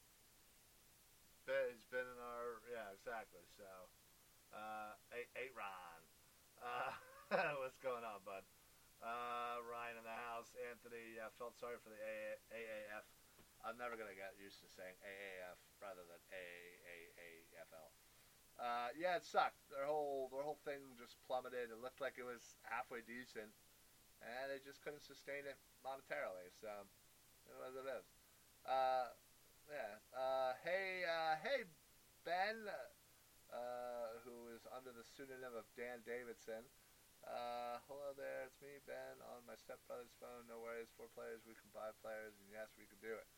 been- 1.46 1.70
he's 1.72 1.86
been 1.88 2.04
in 2.08 2.18
our 2.20 2.60
yeah 2.68 2.88
exactly. 2.96 3.44
So 3.56 3.68
uh, 4.54 4.94
eight, 5.12 5.28
eight 5.36 5.52
Ron, 5.56 6.00
uh, 6.62 6.92
what's 7.60 7.78
going 7.82 8.04
on, 8.06 8.22
bud? 8.24 8.44
Uh, 9.02 9.60
Ryan 9.68 10.00
in 10.00 10.06
the 10.06 10.18
house. 10.30 10.54
Anthony 10.70 11.20
uh, 11.20 11.28
felt 11.36 11.58
sorry 11.60 11.76
for 11.82 11.92
the 11.92 12.00
AA, 12.00 12.40
AAF. 12.54 13.04
I'm 13.64 13.76
never 13.80 13.96
gonna 13.96 14.16
get 14.16 14.36
used 14.40 14.60
to 14.64 14.68
saying 14.68 14.96
AAF 15.04 15.58
rather 15.80 16.04
than 16.08 16.20
AAAFL. 16.32 17.88
Uh, 18.54 18.88
yeah, 18.94 19.18
it 19.18 19.24
sucked. 19.26 19.66
Their 19.72 19.88
whole 19.88 20.30
their 20.30 20.44
whole 20.44 20.60
thing 20.64 20.94
just 21.00 21.18
plummeted. 21.26 21.72
It 21.74 21.80
looked 21.82 22.00
like 22.00 22.16
it 22.20 22.24
was 22.28 22.56
halfway 22.64 23.02
decent, 23.02 23.50
and 24.22 24.52
they 24.52 24.60
just 24.62 24.84
couldn't 24.84 25.02
sustain 25.02 25.44
it 25.48 25.58
monetarily. 25.82 26.52
So 26.60 26.70
it 27.50 27.56
was 27.58 27.74
it 27.74 27.88
is. 27.88 28.06
Uh, 28.64 29.12
yeah. 29.68 29.96
Uh, 30.12 30.52
hey, 30.60 31.04
uh, 31.04 31.34
hey, 31.40 31.64
Ben, 32.24 32.68
uh, 32.68 34.20
who 34.24 34.52
is 34.52 34.64
under 34.68 34.92
the 34.92 35.04
pseudonym 35.04 35.56
of 35.56 35.64
Dan 35.76 36.04
Davidson. 36.04 36.64
Uh, 37.24 37.80
hello 37.88 38.12
there, 38.12 38.44
it's 38.44 38.60
me, 38.60 38.76
Ben, 38.84 39.16
on 39.32 39.40
my 39.48 39.56
stepbrother's 39.56 40.12
phone. 40.20 40.44
No 40.44 40.60
worries, 40.60 40.92
four 40.92 41.08
players, 41.16 41.40
we 41.48 41.56
can 41.56 41.72
buy 41.72 41.88
players, 42.04 42.36
and 42.36 42.48
yes, 42.52 42.76
we 42.76 42.84
can 42.84 43.00
do 43.00 43.16
it. 43.16 43.28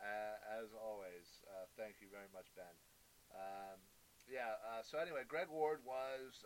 Uh, 0.00 0.62
as 0.62 0.72
always, 0.72 1.44
thank 1.76 2.00
you 2.00 2.08
very 2.08 2.30
much, 2.32 2.48
Ben. 2.56 2.76
Um, 3.34 3.76
yeah, 4.24 4.56
so 4.86 4.96
anyway, 4.96 5.28
Greg 5.28 5.52
Ward 5.52 5.84
was 5.84 6.40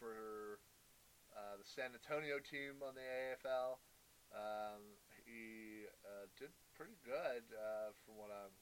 for 0.00 0.62
the 1.60 1.66
San 1.68 1.92
Antonio 1.92 2.40
team 2.40 2.80
on 2.80 2.96
the 2.96 3.04
AFL. 3.04 3.82
Um, 4.32 4.96
he 5.26 5.84
uh, 6.14 6.30
did 6.38 6.54
pretty 6.78 6.94
good 7.02 7.42
uh, 7.50 7.90
from 8.06 8.14
what 8.14 8.30
I'm. 8.30 8.54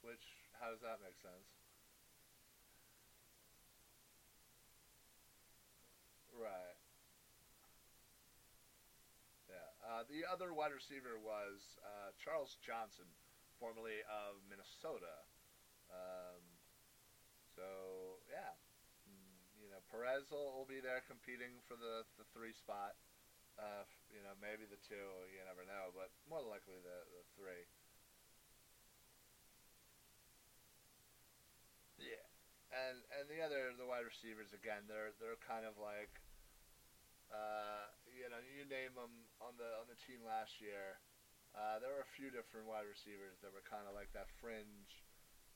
Which, 0.00 0.24
how 0.58 0.72
does 0.72 0.80
that 0.80 0.98
make 1.04 1.16
sense? 1.20 1.46
Right. 6.32 6.76
Yeah. 9.48 9.68
Uh, 9.84 10.02
the 10.08 10.24
other 10.24 10.52
wide 10.56 10.72
receiver 10.72 11.20
was 11.20 11.78
uh, 11.84 12.10
Charles 12.18 12.56
Johnson, 12.64 13.06
formerly 13.62 14.02
of 14.10 14.42
Minnesota. 14.50 15.22
Um, 15.92 16.42
so 17.54 18.18
yeah, 18.30 18.58
Mm, 19.02 19.42
you 19.58 19.68
know 19.70 19.82
Perez 19.90 20.30
will, 20.30 20.54
will 20.54 20.68
be 20.68 20.78
there 20.78 21.02
competing 21.10 21.58
for 21.66 21.74
the 21.74 22.06
the 22.18 22.26
three 22.34 22.54
spot. 22.54 22.94
Uh, 23.58 23.84
you 24.14 24.22
know 24.22 24.34
maybe 24.42 24.64
the 24.66 24.80
two, 24.86 25.08
you 25.34 25.42
never 25.46 25.66
know, 25.66 25.90
but 25.94 26.10
more 26.30 26.42
likely 26.42 26.78
the 26.82 26.98
the 27.14 27.24
three. 27.38 27.66
Yeah, 32.00 32.24
and 32.72 32.98
and 33.18 33.26
the 33.30 33.40
other 33.44 33.74
the 33.78 33.86
wide 33.86 34.06
receivers 34.06 34.52
again, 34.54 34.86
they're 34.88 35.14
they're 35.20 35.40
kind 35.44 35.66
of 35.66 35.76
like, 35.78 36.12
uh, 37.32 37.90
you 38.10 38.28
know, 38.30 38.40
you 38.42 38.64
name 38.68 38.94
them 38.96 39.12
on 39.42 39.56
the 39.58 39.70
on 39.80 39.86
the 39.90 39.98
team 40.08 40.22
last 40.24 40.60
year. 40.62 40.98
Uh, 41.52 41.76
there 41.80 41.92
were 41.92 42.00
a 42.04 42.14
few 42.16 42.32
different 42.32 42.64
wide 42.64 42.88
receivers 42.88 43.36
that 43.44 43.52
were 43.52 43.64
kind 43.64 43.84
of 43.84 43.92
like 43.92 44.08
that 44.16 44.28
fringe. 44.40 45.04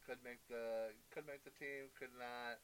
Could 0.04 0.20
make 0.22 0.40
the 0.48 0.92
could 1.10 1.26
make 1.26 1.42
the 1.44 1.54
team, 1.56 1.90
could 1.98 2.12
not. 2.16 2.60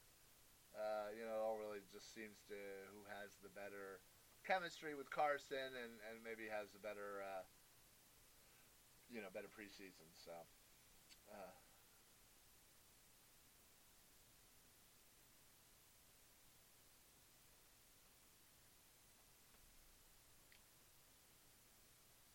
Uh, 0.77 1.13
you 1.17 1.25
know, 1.27 1.37
it 1.39 1.43
all 1.45 1.59
really 1.61 1.83
just 1.93 2.15
seems 2.15 2.41
to 2.49 2.59
who 2.93 3.05
has 3.09 3.37
the 3.45 3.53
better 3.53 4.01
chemistry 4.47 4.95
with 4.97 5.11
Carson 5.11 5.73
and, 5.77 5.93
and 6.09 6.17
maybe 6.25 6.49
has 6.49 6.73
the 6.73 6.81
better, 6.83 7.23
uh, 7.25 7.45
you 9.11 9.21
know, 9.21 9.29
better 9.33 9.51
preseason. 9.51 10.09
So, 10.15 10.33
uh, 11.33 11.53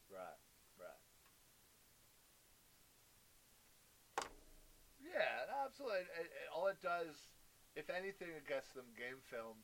right, 0.09 0.37
right. 0.79 0.97
Yeah, 4.99 5.45
absolutely. 5.67 6.07
It, 6.15 6.31
it, 6.31 6.47
all 6.55 6.67
it 6.71 6.79
does, 6.81 7.27
if 7.75 7.89
anything, 7.91 8.31
it 8.31 8.47
gets 8.47 8.71
them 8.71 8.87
game 8.95 9.19
film 9.27 9.59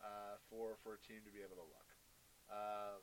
uh, 0.00 0.36
for 0.48 0.76
for 0.82 0.94
a 0.94 1.00
team 1.00 1.24
to 1.24 1.32
be 1.32 1.40
able 1.40 1.56
to 1.56 1.66
look. 1.66 1.88
Uh, 2.50 3.00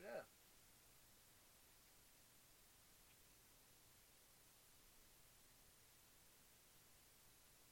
yeah. 0.00 0.24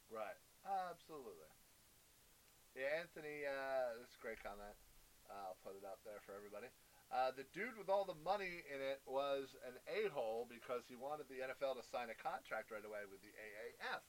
Right. 0.09 0.37
Absolutely. 0.65 1.49
Yeah, 2.75 3.01
Anthony. 3.01 3.45
Uh, 3.45 3.97
that's 3.99 4.15
a 4.15 4.21
great 4.21 4.41
comment. 4.41 4.77
Uh, 5.29 5.53
I'll 5.53 5.59
put 5.61 5.77
it 5.77 5.85
up 5.85 5.99
there 6.05 6.21
for 6.25 6.33
everybody. 6.33 6.69
Uh, 7.09 7.33
the 7.33 7.45
dude 7.57 7.73
with 7.73 7.89
all 7.89 8.05
the 8.05 8.17
money 8.21 8.61
in 8.69 8.77
it 8.77 9.01
was 9.09 9.57
an 9.65 9.73
a-hole 9.89 10.45
because 10.45 10.85
he 10.85 10.93
wanted 10.93 11.25
the 11.25 11.41
NFL 11.41 11.73
to 11.81 11.85
sign 11.89 12.13
a 12.13 12.17
contract 12.21 12.69
right 12.69 12.85
away 12.85 13.09
with 13.09 13.17
the 13.25 13.33
AAF. 13.33 14.05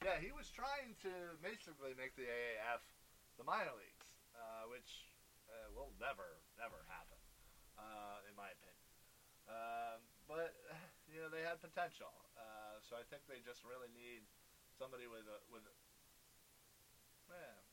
Yeah, 0.00 0.16
he 0.16 0.32
was 0.32 0.48
trying 0.48 0.96
to 1.04 1.12
basically 1.44 1.92
make 1.92 2.16
the 2.16 2.24
AAF 2.24 2.80
the 3.36 3.44
minor 3.44 3.76
leagues, 3.76 4.08
uh, 4.32 4.64
which 4.72 5.12
uh, 5.52 5.68
will 5.76 5.92
never, 6.00 6.40
never 6.56 6.80
happen, 6.88 7.20
uh, 7.76 8.24
in 8.24 8.32
my 8.32 8.48
opinion. 8.48 8.88
Um, 9.48 10.00
but 10.24 10.56
you 11.12 11.20
know 11.20 11.28
they 11.28 11.44
had 11.44 11.60
potential, 11.60 12.12
uh, 12.36 12.80
so 12.80 12.96
I 12.96 13.04
think 13.12 13.28
they 13.28 13.44
just 13.44 13.60
really 13.64 13.92
need 13.92 14.24
somebody 14.76 15.04
with 15.04 15.28
a 15.28 15.38
with. 15.52 15.68
Yeah. 17.28 17.67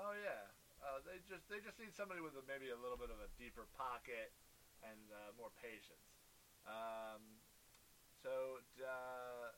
Oh 0.00 0.16
yeah. 0.16 0.48
Uh, 0.80 1.04
they 1.04 1.20
just 1.28 1.44
they 1.52 1.60
just 1.60 1.76
need 1.76 1.92
somebody 1.92 2.24
with 2.24 2.32
a, 2.32 2.42
maybe 2.48 2.72
a 2.72 2.80
little 2.80 2.96
bit 2.96 3.12
of 3.12 3.20
a 3.20 3.28
deeper 3.36 3.68
pocket 3.76 4.32
and 4.80 4.96
uh, 5.12 5.36
more 5.36 5.52
patience. 5.60 6.08
Um, 6.64 7.20
so 8.24 8.64
uh, 8.80 9.52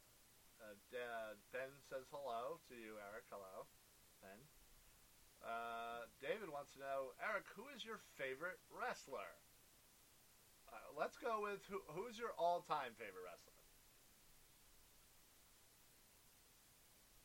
uh, 0.58 0.74
Ben 1.54 1.70
says 1.86 2.10
hello 2.10 2.58
to 2.66 2.74
you, 2.74 2.98
Eric. 2.98 3.30
Hello, 3.30 3.70
Ben. 4.18 4.38
Uh, 5.42 6.06
David 6.22 6.50
wants 6.50 6.74
to 6.74 6.78
know, 6.78 7.14
Eric, 7.18 7.46
who 7.54 7.66
is 7.74 7.82
your 7.86 7.98
favorite 8.18 8.58
wrestler? 8.70 9.42
Uh, 10.70 10.90
let's 10.98 11.18
go 11.18 11.42
with 11.42 11.62
who, 11.66 11.82
who's 11.90 12.18
your 12.18 12.30
all-time 12.38 12.94
favorite 12.94 13.26
wrestler, 13.26 13.58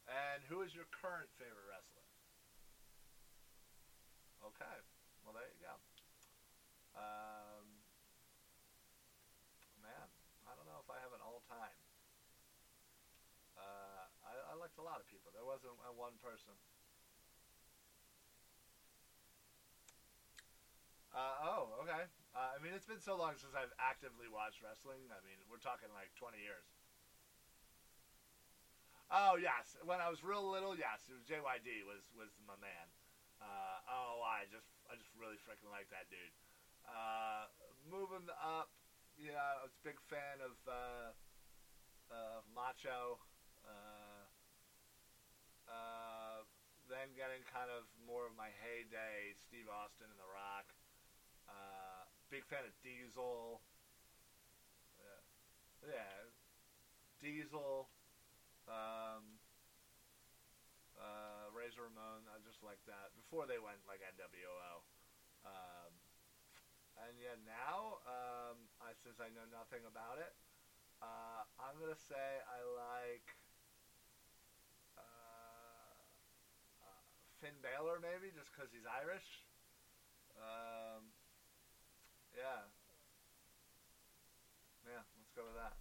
and 0.10 0.42
who 0.50 0.62
is 0.66 0.74
your 0.74 0.90
current 0.90 1.30
favorite 1.38 1.70
wrestler? 1.70 1.77
Okay, 4.48 4.78
well 5.28 5.36
there 5.36 5.44
you 5.52 5.60
go. 5.60 5.76
Um, 6.96 7.68
man, 9.84 10.08
I 10.48 10.56
don't 10.56 10.64
know 10.64 10.80
if 10.80 10.88
I 10.88 10.98
have 11.04 11.12
an 11.12 11.20
all-time. 11.20 11.76
Uh, 13.60 14.08
I, 14.24 14.32
I 14.50 14.54
liked 14.56 14.80
a 14.80 14.86
lot 14.88 15.04
of 15.04 15.06
people. 15.12 15.36
There 15.36 15.44
wasn't 15.44 15.76
one 16.00 16.16
person. 16.24 16.56
Uh, 21.12 21.36
oh, 21.44 21.84
okay. 21.84 22.08
Uh, 22.32 22.56
I 22.56 22.58
mean, 22.64 22.72
it's 22.72 22.88
been 22.88 23.02
so 23.02 23.18
long 23.18 23.36
since 23.36 23.52
I've 23.52 23.74
actively 23.82 24.32
watched 24.32 24.64
wrestling. 24.64 25.12
I 25.12 25.20
mean, 25.28 25.42
we're 25.52 25.60
talking 25.60 25.92
like 25.92 26.14
20 26.16 26.40
years. 26.40 26.64
Oh 29.08 29.40
yes, 29.40 29.80
when 29.88 30.04
I 30.04 30.12
was 30.12 30.20
real 30.20 30.44
little, 30.44 30.76
yes, 30.76 31.08
it 31.08 31.16
was 31.16 31.24
JYD 31.24 31.88
was 31.88 32.12
was 32.12 32.28
my 32.44 32.60
man. 32.60 32.88
Uh, 33.42 33.78
oh, 33.92 34.24
I 34.26 34.50
just 34.50 34.68
I 34.90 34.98
just 34.98 35.14
really 35.18 35.38
freaking 35.46 35.70
like 35.70 35.90
that 35.94 36.10
dude. 36.10 36.34
Uh, 36.88 37.52
moving 37.86 38.26
up, 38.40 38.72
yeah, 39.20 39.62
I 39.62 39.68
was 39.68 39.74
a 39.74 39.84
big 39.84 40.00
fan 40.10 40.42
of 40.42 40.56
uh, 40.66 41.10
uh, 42.10 42.40
Macho. 42.54 43.22
Uh, 43.66 44.24
uh, 45.68 46.40
then 46.88 47.12
getting 47.20 47.44
kind 47.52 47.68
of 47.68 47.84
more 48.08 48.24
of 48.24 48.34
my 48.40 48.48
heyday, 48.64 49.36
Steve 49.48 49.68
Austin 49.68 50.08
and 50.08 50.20
The 50.20 50.30
Rock. 50.32 50.72
Uh, 51.52 52.08
big 52.32 52.48
fan 52.48 52.64
of 52.64 52.72
Diesel. 52.80 53.60
Yeah, 54.96 55.92
yeah. 55.92 56.18
Diesel. 57.20 57.92
Um, 58.68 59.37
Razor 61.78 61.94
Ramon. 61.94 62.26
I 62.34 62.42
just 62.42 62.66
like 62.66 62.82
that 62.90 63.14
before 63.14 63.46
they 63.46 63.62
went 63.62 63.78
like 63.86 64.02
NWO. 64.02 64.82
Um, 65.46 65.94
and 67.06 67.14
yeah, 67.22 67.38
now 67.46 68.02
um, 68.10 68.58
I, 68.82 68.98
since 69.06 69.22
I 69.22 69.30
know 69.38 69.46
nothing 69.54 69.86
about 69.86 70.18
it, 70.18 70.34
uh, 71.06 71.46
I'm 71.62 71.78
gonna 71.78 71.94
say 72.10 72.42
I 72.50 72.60
like 72.74 73.28
uh, 74.98 76.02
uh, 76.82 77.10
Finn 77.38 77.54
Balor 77.62 78.02
maybe 78.02 78.34
just 78.34 78.50
because 78.50 78.74
he's 78.74 78.90
Irish. 78.90 79.46
Um, 80.42 81.14
yeah. 82.34 82.66
Yeah, 84.82 85.06
let's 85.22 85.34
go 85.38 85.46
with 85.46 85.58
that. 85.62 85.78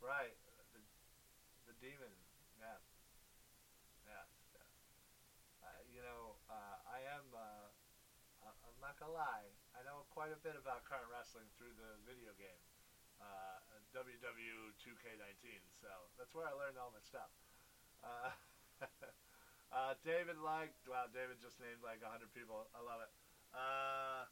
Right. 0.00 0.32
The, 0.72 0.80
the 1.68 1.76
demon. 1.84 2.12
Yeah. 2.60 2.80
Yeah. 4.06 4.24
yeah. 4.52 4.68
Uh, 5.64 5.80
you 5.92 6.00
know, 6.00 6.40
uh, 6.48 6.76
I 6.88 7.00
am, 7.14 7.26
uh, 7.32 7.68
I'm 8.44 8.80
not 8.80 8.96
gonna 8.98 9.09
lie, 9.20 9.52
I 9.76 9.84
know 9.84 10.08
quite 10.08 10.32
a 10.32 10.40
bit 10.40 10.56
about 10.56 10.88
current 10.88 11.04
wrestling 11.12 11.44
through 11.60 11.76
the 11.76 12.00
video 12.08 12.32
game, 12.40 12.64
uh, 13.20 13.60
WWE 13.92 14.72
2K19, 14.80 15.60
so 15.76 15.92
that's 16.16 16.32
where 16.32 16.48
I 16.48 16.56
learned 16.56 16.80
all 16.80 16.88
my 16.88 17.04
stuff. 17.04 17.28
Uh, 18.00 18.32
uh, 19.76 19.92
David 20.08 20.40
liked, 20.40 20.80
wow, 20.88 21.04
David 21.12 21.36
just 21.36 21.60
named 21.60 21.84
like 21.84 22.00
100 22.00 22.32
people. 22.32 22.64
I 22.72 22.80
love 22.80 23.04
it. 23.04 23.12
Uh, 23.52 24.24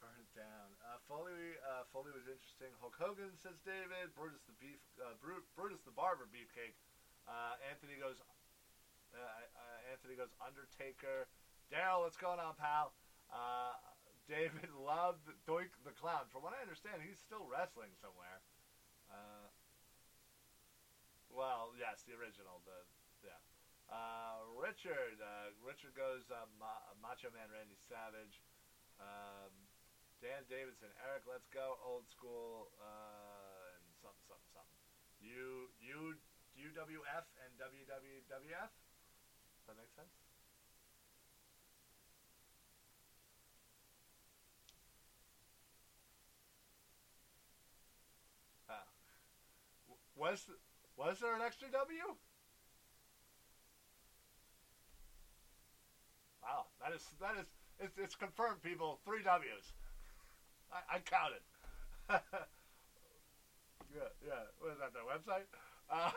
burn 0.00 0.16
it 0.16 0.32
down. 0.32 0.72
Uh, 0.80 0.96
Foley, 1.04 1.60
uh, 1.60 1.84
Foley 1.92 2.16
was 2.16 2.24
interesting. 2.24 2.72
Hulk 2.80 2.96
Hogan 2.96 3.36
says 3.36 3.60
David. 3.68 4.16
Brutus 4.16 4.40
the 4.48 4.56
beef, 4.56 4.80
uh, 4.96 5.12
Bru- 5.20 5.44
Brutus 5.52 5.84
the 5.84 5.92
barber 5.92 6.24
beefcake. 6.32 6.78
Anthony 7.68 8.00
goes. 8.00 8.16
Anthony 9.92 10.16
goes 10.16 10.32
Undertaker. 10.40 11.28
Daryl, 11.68 12.06
what's 12.06 12.16
going 12.16 12.40
on, 12.40 12.56
pal? 12.56 12.94
Uh, 13.30 13.89
David 14.30 14.70
loved 14.78 15.26
Doink 15.42 15.74
the 15.82 15.90
Clown. 15.98 16.30
From 16.30 16.46
what 16.46 16.54
I 16.54 16.62
understand, 16.62 17.02
he's 17.02 17.18
still 17.18 17.50
wrestling 17.50 17.90
somewhere. 17.98 18.38
Uh, 19.10 19.50
well, 21.34 21.74
yes, 21.74 22.06
the 22.06 22.14
original. 22.14 22.62
The 22.62 22.78
yeah. 23.26 23.42
Uh, 23.90 24.46
Richard. 24.54 25.18
Uh, 25.18 25.50
Richard 25.66 25.98
goes 25.98 26.22
uh, 26.30 26.46
Ma- 26.62 26.94
Macho 27.02 27.34
Man 27.34 27.50
Randy 27.50 27.74
Savage. 27.90 28.38
Um, 29.02 29.50
Dan 30.22 30.46
Davidson. 30.46 30.94
Eric, 31.02 31.26
let's 31.26 31.50
go 31.50 31.82
old 31.82 32.06
school. 32.06 32.70
Uh, 32.78 33.74
and 33.82 33.82
something, 33.98 34.22
something, 34.30 34.50
something. 34.54 34.78
U 35.26 35.74
U 35.82 36.14
UWF 36.54 37.26
and 37.42 37.50
WWWF. 37.58 38.70
Does 38.70 39.66
that 39.66 39.76
make 39.76 39.90
sense? 39.90 40.14
Ah. 48.68 48.86
W- 49.88 49.98
Was 50.20 50.44
was 50.98 51.18
there 51.20 51.34
an 51.34 51.40
extra 51.40 51.70
W? 51.70 52.14
Wow, 56.42 56.66
that 56.82 56.92
is 56.94 57.02
that 57.20 57.36
is 57.40 57.46
it's, 57.78 57.96
it's 57.96 58.14
confirmed, 58.14 58.62
people. 58.62 59.00
Three 59.04 59.22
W's. 59.22 59.72
I, 60.72 60.96
I 60.96 60.98
counted. 61.00 61.42
yeah, 63.94 64.10
yeah. 64.24 64.44
What 64.58 64.72
is 64.72 64.78
that? 64.80 64.92
The 64.92 65.00
website? 65.08 65.46
Uh, 65.90 66.10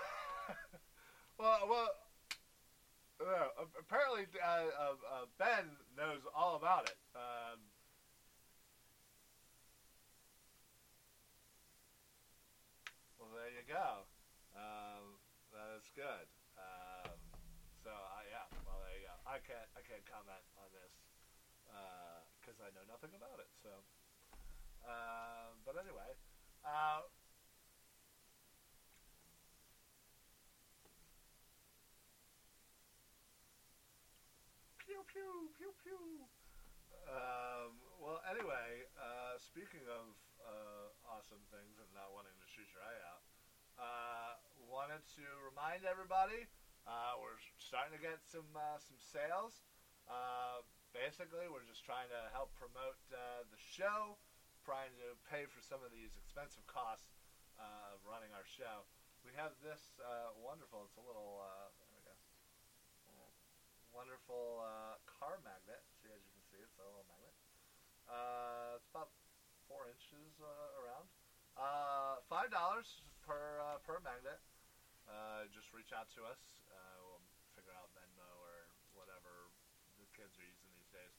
well, 1.39 1.59
well. 1.69 1.89
Uh, 3.21 3.63
apparently, 3.79 4.25
uh, 4.43 4.65
uh, 5.07 5.25
Ben 5.37 5.77
knows 5.95 6.19
all 6.35 6.55
about 6.55 6.89
it. 6.89 6.97
Um, 7.15 7.59
well, 13.19 13.29
there 13.31 13.52
you 13.63 13.71
go. 13.71 14.03
Um, 14.59 15.23
that 15.55 15.71
is 15.79 15.87
good. 15.95 16.27
Um, 16.59 17.15
so, 17.79 17.95
I, 17.95 18.27
yeah. 18.27 18.47
Well, 18.67 18.83
there 18.83 18.91
you 18.99 19.07
go. 19.07 19.15
I 19.23 19.39
can't. 19.39 19.69
I 19.79 19.81
can't 19.87 20.03
comment 20.03 20.43
on 20.59 20.67
this 20.75 20.91
because 22.43 22.59
I 22.59 22.69
know 22.75 22.83
nothing 22.91 23.15
about 23.15 23.39
it. 23.39 23.47
So, 23.63 23.71
uh, 24.83 25.55
but 25.63 25.79
anyway, 25.79 26.11
uh, 26.67 27.07
pew 34.83 34.99
pew 35.07 35.47
pew 35.55 35.71
pew. 35.87 36.27
Um, 37.07 37.79
well, 37.99 38.19
anyway, 38.27 38.87
uh, 38.99 39.39
speaking 39.39 39.87
of 39.87 40.11
uh, 40.43 40.87
awesome 41.07 41.43
things 41.51 41.79
and 41.79 41.87
not 41.95 42.11
wanting 42.11 42.35
to 42.35 42.47
shoot 42.51 42.67
your 42.75 42.83
eye 42.83 42.99
out, 43.07 43.22
uh, 43.83 44.39
wanted 44.71 45.03
to 45.19 45.25
remind 45.43 45.83
everybody 45.83 46.47
uh, 46.87 47.19
we're 47.19 47.35
starting 47.59 47.91
to 47.91 47.99
get 47.99 48.23
some 48.23 48.47
uh, 48.55 48.79
some 48.79 48.95
sales. 48.99 49.59
Uh, 50.07 50.63
basically, 50.95 51.47
we're 51.51 51.67
just 51.67 51.83
trying 51.83 52.07
to 52.07 52.21
help 52.31 52.51
promote 52.55 52.95
the 53.11 53.59
show, 53.59 54.15
trying 54.63 54.91
to 54.99 55.15
pay 55.27 55.47
for 55.47 55.59
some 55.63 55.79
of 55.83 55.91
these 55.91 56.15
expensive 56.19 56.63
costs 56.67 57.07
of 57.59 57.99
running 58.03 58.31
our 58.35 58.43
show. 58.43 58.83
We 59.23 59.31
have 59.39 59.55
this 59.63 59.95
wonderful, 60.43 60.83
it's 60.83 60.99
a 60.99 61.05
little, 61.07 61.39
wonderful 63.95 64.59
uh, 64.59 64.99
car 65.07 65.39
magnet. 65.45 65.79
See, 66.01 66.11
as 66.11 66.19
you 66.19 66.33
can 66.35 66.43
see, 66.49 66.59
it's 66.59 66.75
a 66.75 66.83
little 66.83 67.05
magnet. 67.07 67.35
Uh, 68.09 68.81
it's 68.81 68.89
about 68.91 69.13
four 69.69 69.87
inches 69.87 70.41
uh, 70.41 70.81
around. 70.81 71.07
Five 72.27 72.49
dollars 72.49 73.05
per 73.23 73.59
uh, 73.59 73.79
per 73.79 73.99
magnet. 74.03 74.39
Uh, 75.07 75.47
just 75.51 75.71
reach 75.73 75.91
out 75.91 76.07
to 76.15 76.23
us. 76.23 76.63
Uh, 76.67 76.95
we'll 77.03 77.23
figure 77.55 77.71
out 77.75 77.91
Venmo 77.95 78.27
or 78.39 78.71
whatever 78.95 79.51
the 79.99 80.07
kids 80.15 80.35
are 80.39 80.45
using 80.47 80.71
these 80.75 80.91
days. 80.91 81.15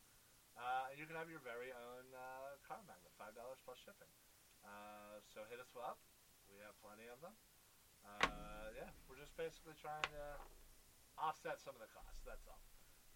Uh, 0.56 0.88
and 0.92 0.96
you 1.00 1.04
can 1.04 1.16
have 1.16 1.28
your 1.28 1.42
very 1.42 1.72
own 1.72 2.14
uh, 2.14 2.56
car 2.62 2.80
magnet, 2.86 3.12
five 3.18 3.34
dollars 3.34 3.58
plus 3.64 3.76
shipping. 3.80 4.08
So 5.32 5.44
hit 5.50 5.60
us 5.60 5.72
up. 5.76 5.98
We 6.48 6.60
have 6.60 6.76
plenty 6.80 7.08
of 7.08 7.20
them. 7.20 7.34
Yeah, 8.76 8.90
we're 9.08 9.20
just 9.20 9.36
basically 9.36 9.74
trying 9.80 10.04
to 10.12 10.36
offset 11.16 11.60
some 11.60 11.74
of 11.74 11.80
the 11.80 11.88
costs. 11.88 12.22
That's 12.24 12.46
all. 12.46 12.60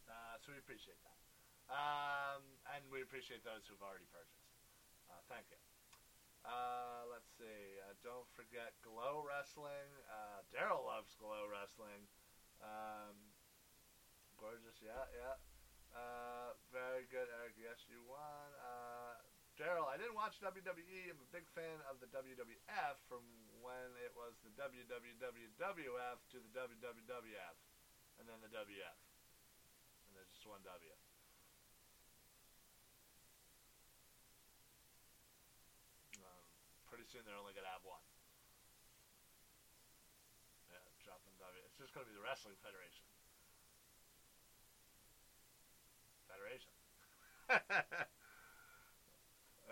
Uh, 0.08 0.38
so 0.40 0.52
we 0.52 0.58
appreciate 0.58 0.96
that, 1.04 1.18
um, 1.68 2.42
and 2.72 2.88
we 2.88 3.02
appreciate 3.02 3.44
those 3.44 3.68
who've 3.68 3.82
already 3.82 4.08
purchased. 4.08 4.56
Uh, 5.10 5.20
thank 5.28 5.50
you. 5.52 5.77
Uh, 6.46 7.06
let's 7.10 7.30
see. 7.38 7.78
Uh, 7.86 7.94
don't 8.02 8.28
forget 8.34 8.74
Glow 8.82 9.22
Wrestling. 9.22 9.90
Uh, 10.06 10.42
Daryl 10.54 10.86
loves 10.86 11.14
Glow 11.18 11.46
Wrestling. 11.50 12.06
Um, 12.62 13.16
gorgeous, 14.38 14.78
yeah, 14.82 15.06
yeah. 15.14 15.36
Uh, 15.94 16.54
very 16.70 17.08
good, 17.08 17.26
Eric. 17.40 17.56
Yes, 17.58 17.86
you 17.88 18.02
won. 18.06 18.48
Uh, 18.60 19.18
Daryl, 19.58 19.90
I 19.90 19.98
didn't 19.98 20.14
watch 20.14 20.38
WWE. 20.38 21.10
I'm 21.10 21.18
a 21.18 21.30
big 21.34 21.42
fan 21.50 21.82
of 21.90 21.98
the 21.98 22.06
WWF 22.14 22.96
from 23.10 23.26
when 23.58 23.90
it 24.06 24.14
was 24.14 24.38
the 24.46 24.54
WWWWF 24.54 26.18
to 26.30 26.38
the 26.38 26.50
WWWF, 26.54 27.56
and 28.22 28.24
then 28.30 28.38
the 28.38 28.52
WF, 28.54 28.98
and 30.06 30.12
there's 30.14 30.30
just 30.30 30.46
one 30.46 30.62
W. 30.62 30.94
Um, 36.22 36.46
pretty 36.86 36.97
soon 37.08 37.24
they're 37.24 37.40
only 37.40 37.56
gonna 37.56 37.72
have 37.72 37.80
one. 37.88 38.04
Yeah, 40.68 40.84
dropping 41.00 41.32
W. 41.40 41.64
It's 41.64 41.80
just 41.80 41.96
gonna 41.96 42.04
be 42.04 42.12
the 42.12 42.20
Wrestling 42.20 42.60
Federation. 42.60 43.00
Federation. 46.28 46.68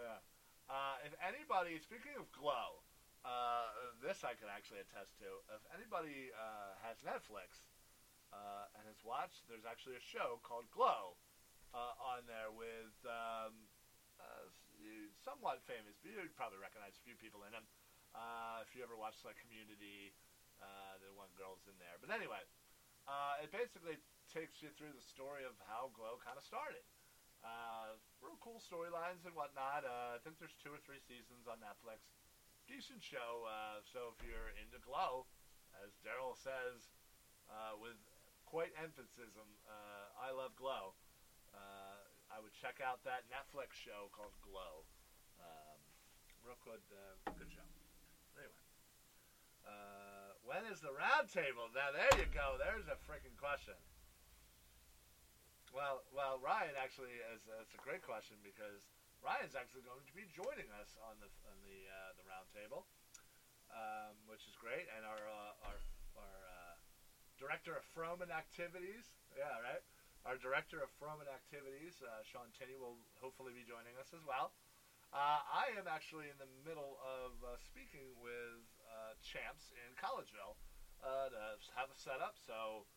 yeah. 0.00 0.24
Uh, 0.72 0.96
if 1.04 1.12
anybody, 1.20 1.76
speaking 1.76 2.16
of 2.16 2.24
Glow, 2.32 2.80
uh, 3.20 3.68
this 4.00 4.24
I 4.24 4.32
can 4.32 4.48
actually 4.48 4.80
attest 4.80 5.20
to. 5.20 5.28
If 5.52 5.60
anybody 5.76 6.32
uh, 6.32 6.72
has 6.88 7.04
Netflix 7.04 7.60
uh, 8.32 8.72
and 8.80 8.88
has 8.88 8.96
watched, 9.04 9.44
there's 9.52 9.68
actually 9.68 10.00
a 10.00 10.06
show 10.08 10.40
called 10.40 10.72
Glow 10.72 11.20
uh, 11.76 12.00
on 12.00 12.24
there 12.24 12.48
with 12.48 12.96
um, 13.04 13.68
uh, 14.86 15.10
somewhat 15.20 15.66
famous. 15.66 15.98
But 15.98 16.14
you'd 16.14 16.38
probably 16.38 16.62
recognize 16.62 16.94
a 16.96 17.04
few 17.04 17.18
people 17.18 17.42
in 17.44 17.52
him. 17.52 17.66
if 18.62 18.70
you 18.72 18.86
ever 18.86 18.94
watched 18.94 19.26
like 19.26 19.36
Community, 19.42 20.14
the 21.02 21.12
one 21.12 21.30
girl's 21.36 21.66
in 21.66 21.76
there. 21.82 21.98
But 22.00 22.14
anyway, 22.14 22.40
it 23.42 23.50
basically 23.50 23.98
takes 24.30 24.62
you 24.62 24.70
through 24.74 24.94
the 24.96 25.04
story 25.04 25.44
of 25.44 25.54
how 25.68 25.92
Glow 25.94 26.18
kind 26.22 26.38
of 26.38 26.44
started. 26.44 26.82
Uh, 27.46 27.94
real 28.18 28.34
cool 28.42 28.58
storylines 28.58 29.22
and 29.22 29.34
whatnot. 29.38 29.86
Uh, 29.86 30.16
I 30.16 30.20
think 30.26 30.42
there's 30.42 30.56
two 30.58 30.74
or 30.74 30.80
three 30.82 30.98
seasons 31.04 31.46
on 31.46 31.62
Netflix. 31.62 32.02
Decent 32.66 32.98
show. 32.98 33.46
Uh, 33.46 33.78
so 33.86 34.10
if 34.16 34.18
you're 34.26 34.50
into 34.58 34.82
Glow, 34.82 35.30
as 35.78 35.94
Daryl 36.02 36.34
says 36.34 36.90
uh, 37.46 37.78
with 37.78 37.98
quite 38.48 38.74
emphasis, 38.80 39.38
uh, 39.38 40.06
I 40.18 40.34
love 40.34 40.58
Glow. 40.58 40.98
Uh, 42.36 42.40
I 42.40 42.44
would 42.44 42.52
check 42.52 42.84
out 42.84 43.00
that 43.08 43.24
Netflix 43.32 43.72
show 43.72 44.12
called 44.12 44.36
Glow. 44.44 44.84
Um, 45.40 45.80
real 46.44 46.60
good, 46.60 46.84
good 47.40 47.48
show. 47.48 47.64
Anyway. 48.36 48.60
when 50.44 50.68
is 50.68 50.84
the 50.84 50.92
roundtable? 50.92 51.72
Now 51.72 51.96
there 51.96 52.12
you 52.20 52.28
go. 52.28 52.60
There's 52.60 52.92
a 52.92 53.00
freaking 53.08 53.34
question. 53.40 53.76
Well, 55.72 56.04
well, 56.12 56.36
Ryan 56.44 56.76
actually 56.76 57.16
is. 57.32 57.40
That's 57.48 57.72
a 57.72 57.80
great 57.80 58.04
question 58.04 58.36
because 58.44 58.84
Ryan's 59.24 59.56
actually 59.56 59.88
going 59.88 60.04
to 60.04 60.14
be 60.14 60.28
joining 60.36 60.68
us 60.76 60.92
on 61.08 61.16
the 61.24 61.32
on 61.48 61.56
the 61.64 61.78
uh, 61.88 62.20
the 62.20 62.24
roundtable, 62.28 62.84
um, 63.72 64.12
which 64.28 64.44
is 64.44 64.54
great. 64.60 64.88
And 64.92 65.08
our 65.08 65.24
uh, 65.24 65.68
our 65.72 65.78
our 66.20 66.36
uh, 66.52 66.74
director 67.40 67.76
of 67.76 67.84
Froman 67.96 68.28
activities, 68.28 69.08
yeah, 69.36 69.56
right. 69.64 69.84
Our 70.26 70.34
director 70.42 70.82
of 70.82 70.90
Froman 70.98 71.30
activities, 71.30 72.02
uh, 72.02 72.26
Sean 72.26 72.50
Tinney, 72.58 72.74
will 72.74 72.98
hopefully 73.22 73.54
be 73.54 73.62
joining 73.62 73.94
us 73.94 74.10
as 74.10 74.26
well. 74.26 74.50
Uh, 75.14 75.38
I 75.38 75.70
am 75.78 75.86
actually 75.86 76.26
in 76.26 76.34
the 76.42 76.50
middle 76.66 76.98
of 76.98 77.38
uh, 77.46 77.54
speaking 77.62 78.10
with 78.18 78.66
Champs 79.22 79.70
in 79.70 79.94
Collegeville 79.94 80.58
to 80.98 81.70
have 81.78 81.86
a 81.86 81.94
setup. 81.94 82.34
So 82.42 82.90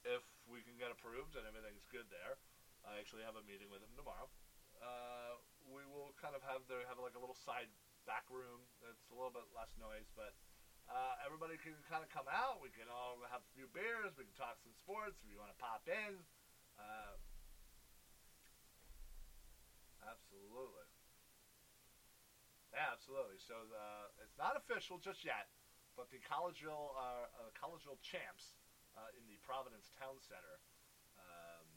if 0.00 0.24
we 0.48 0.64
can 0.64 0.72
get 0.80 0.88
approved 0.88 1.36
and 1.36 1.44
everything's 1.44 1.84
good 1.92 2.08
there, 2.08 2.40
I 2.88 2.96
actually 2.96 3.28
have 3.28 3.36
a 3.36 3.44
meeting 3.44 3.68
with 3.68 3.84
him 3.84 3.92
tomorrow. 3.92 4.32
Uh, 4.80 5.44
we 5.68 5.84
will 5.92 6.16
kind 6.16 6.32
of 6.32 6.40
have 6.40 6.64
there 6.72 6.80
have 6.88 6.96
like 6.96 7.14
a 7.14 7.20
little 7.20 7.36
side 7.36 7.68
back 8.08 8.24
room 8.32 8.64
that's 8.80 9.12
a 9.12 9.14
little 9.14 9.30
bit 9.30 9.44
less 9.52 9.76
noise, 9.76 10.08
but 10.16 10.32
uh, 10.88 11.20
everybody 11.20 11.60
can 11.60 11.76
kind 11.84 12.00
of 12.00 12.08
come 12.08 12.26
out. 12.32 12.64
We 12.64 12.72
can 12.72 12.88
all 12.88 13.20
have 13.28 13.44
a 13.44 13.50
few 13.52 13.68
beers. 13.76 14.16
We 14.16 14.24
can 14.24 14.34
talk 14.40 14.56
some 14.64 14.72
sports 14.80 15.20
if 15.20 15.28
you 15.28 15.36
want 15.36 15.52
to 15.52 15.60
pop 15.60 15.84
in. 15.84 16.16
Uh, 16.82 17.14
absolutely. 20.02 20.88
Yeah, 22.74 22.90
absolutely. 22.90 23.38
So 23.38 23.54
uh, 23.70 24.24
it's 24.24 24.34
not 24.34 24.58
official 24.58 24.98
just 24.98 25.22
yet, 25.22 25.52
but 25.94 26.10
the 26.10 26.18
Collegeville, 26.24 26.96
uh, 26.96 27.28
uh, 27.30 27.52
Collegeville 27.54 28.00
champs 28.02 28.56
uh, 28.96 29.12
in 29.14 29.22
the 29.28 29.38
Providence 29.44 29.92
Town 29.94 30.16
Center 30.18 30.58
um, 31.20 31.68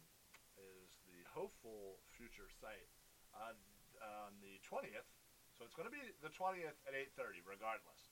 is 0.57 0.97
the 1.05 1.19
hopeful 1.35 1.99
future 2.15 2.47
site 2.47 2.89
on, 3.35 3.53
on 3.99 4.39
the 4.39 4.57
20th. 4.63 5.07
So 5.55 5.63
it's 5.63 5.75
going 5.75 5.87
to 5.87 5.93
be 5.93 6.03
the 6.19 6.31
20th 6.31 6.75
at 6.83 6.95
8:30, 7.15 7.43
regardless. 7.47 8.11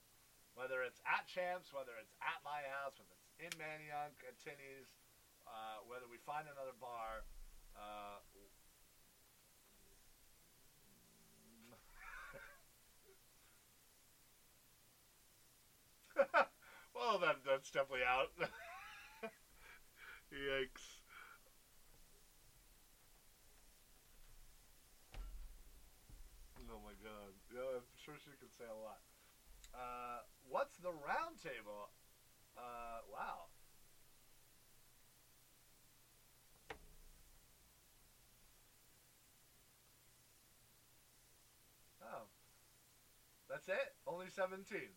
Whether 0.56 0.80
it's 0.86 1.02
at 1.04 1.26
Champs, 1.28 1.74
whether 1.74 1.92
it's 2.00 2.14
at 2.22 2.40
my 2.40 2.62
house, 2.80 2.96
whether 2.96 3.12
it's 3.20 3.34
in 3.42 3.52
Manayunk 3.58 4.16
at 4.24 4.38
Tinney's, 4.40 4.88
uh, 5.46 5.80
whether 5.86 6.06
we 6.10 6.16
find 6.24 6.46
another 6.48 6.74
bar. 6.80 7.24
Uh, 7.76 8.18
well, 16.94 17.18
that, 17.18 17.36
that's 17.44 17.70
definitely 17.70 18.04
out. 18.04 18.30
Yikes. 20.32 21.00
Oh 26.70 26.80
my 26.84 26.94
god. 27.02 27.32
Yeah, 27.52 27.78
I'm 27.78 27.86
sure 28.04 28.14
she 28.18 28.30
could 28.40 28.52
say 28.56 28.64
a 28.64 28.74
lot. 28.74 29.00
Uh, 29.74 30.20
what's 30.48 30.76
the 30.78 30.92
round 30.92 31.38
table? 31.42 31.90
Uh, 32.56 33.00
wow. 33.12 33.48
Oh. 42.00 42.28
That's 43.64 43.80
it? 43.80 43.96
Only 44.04 44.28
17. 44.28 44.60
I 44.60 44.92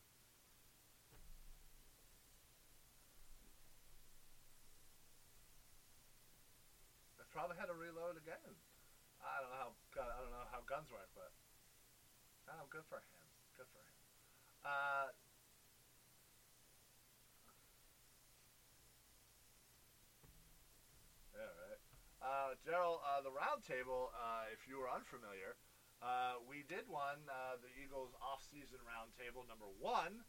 probably 7.32 7.56
had 7.56 7.72
to 7.72 7.78
reload 7.80 8.20
again. 8.20 8.60
I 9.24 9.40
don't 9.40 9.56
know 9.56 9.62
how 9.64 9.72
I 10.04 10.20
don't 10.20 10.36
know 10.36 10.44
how 10.52 10.68
guns 10.68 10.92
work, 10.92 11.08
but 11.16 11.32
oh, 12.52 12.68
good 12.68 12.84
for 12.92 13.00
him. 13.00 13.24
Good 13.56 13.72
for 13.72 13.80
him. 13.80 13.96
Uh, 14.68 15.16
yeah, 21.40 21.56
right. 21.56 21.80
Uh, 22.20 22.60
Daryl, 22.68 23.00
uh, 23.00 23.24
the. 23.24 23.32
Uh, 23.32 24.52
if 24.52 24.68
you 24.68 24.76
were 24.76 24.92
unfamiliar, 24.92 25.56
uh, 26.02 26.38
we 26.46 26.62
did 26.70 26.86
one. 26.86 27.26
Uh, 27.26 27.58
the 27.58 27.72
Eagles 27.82 28.14
off-season 28.22 28.78
roundtable 28.86 29.46
number 29.50 29.66
one 29.82 30.22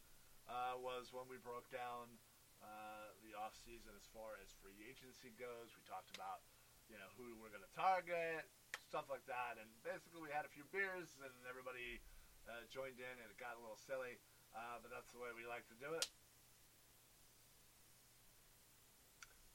uh, 0.49 0.77
was 0.81 1.13
when 1.13 1.29
we 1.29 1.37
broke 1.37 1.69
down 1.69 2.09
uh, 2.59 3.13
the 3.21 3.37
off-season 3.37 3.93
as 3.93 4.05
far 4.09 4.41
as 4.41 4.49
free 4.65 4.77
agency 4.89 5.29
goes. 5.37 5.69
We 5.77 5.85
talked 5.85 6.09
about 6.17 6.41
you 6.89 6.97
know, 6.97 7.09
who 7.21 7.37
we're 7.37 7.53
going 7.53 7.61
to 7.61 7.75
target, 7.77 8.49
stuff 8.89 9.05
like 9.13 9.21
that. 9.29 9.61
And 9.61 9.69
basically, 9.85 10.25
we 10.25 10.33
had 10.33 10.41
a 10.41 10.51
few 10.51 10.65
beers, 10.73 11.13
and 11.21 11.29
everybody 11.45 12.01
uh, 12.49 12.65
joined 12.73 12.97
in, 12.97 13.15
and 13.21 13.29
it 13.29 13.37
got 13.37 13.53
a 13.53 13.61
little 13.61 13.77
silly. 13.77 14.17
Uh, 14.57 14.81
but 14.81 14.89
that's 14.89 15.13
the 15.13 15.21
way 15.21 15.29
we 15.37 15.45
like 15.45 15.69
to 15.69 15.77
do 15.77 15.93
it. 15.93 16.09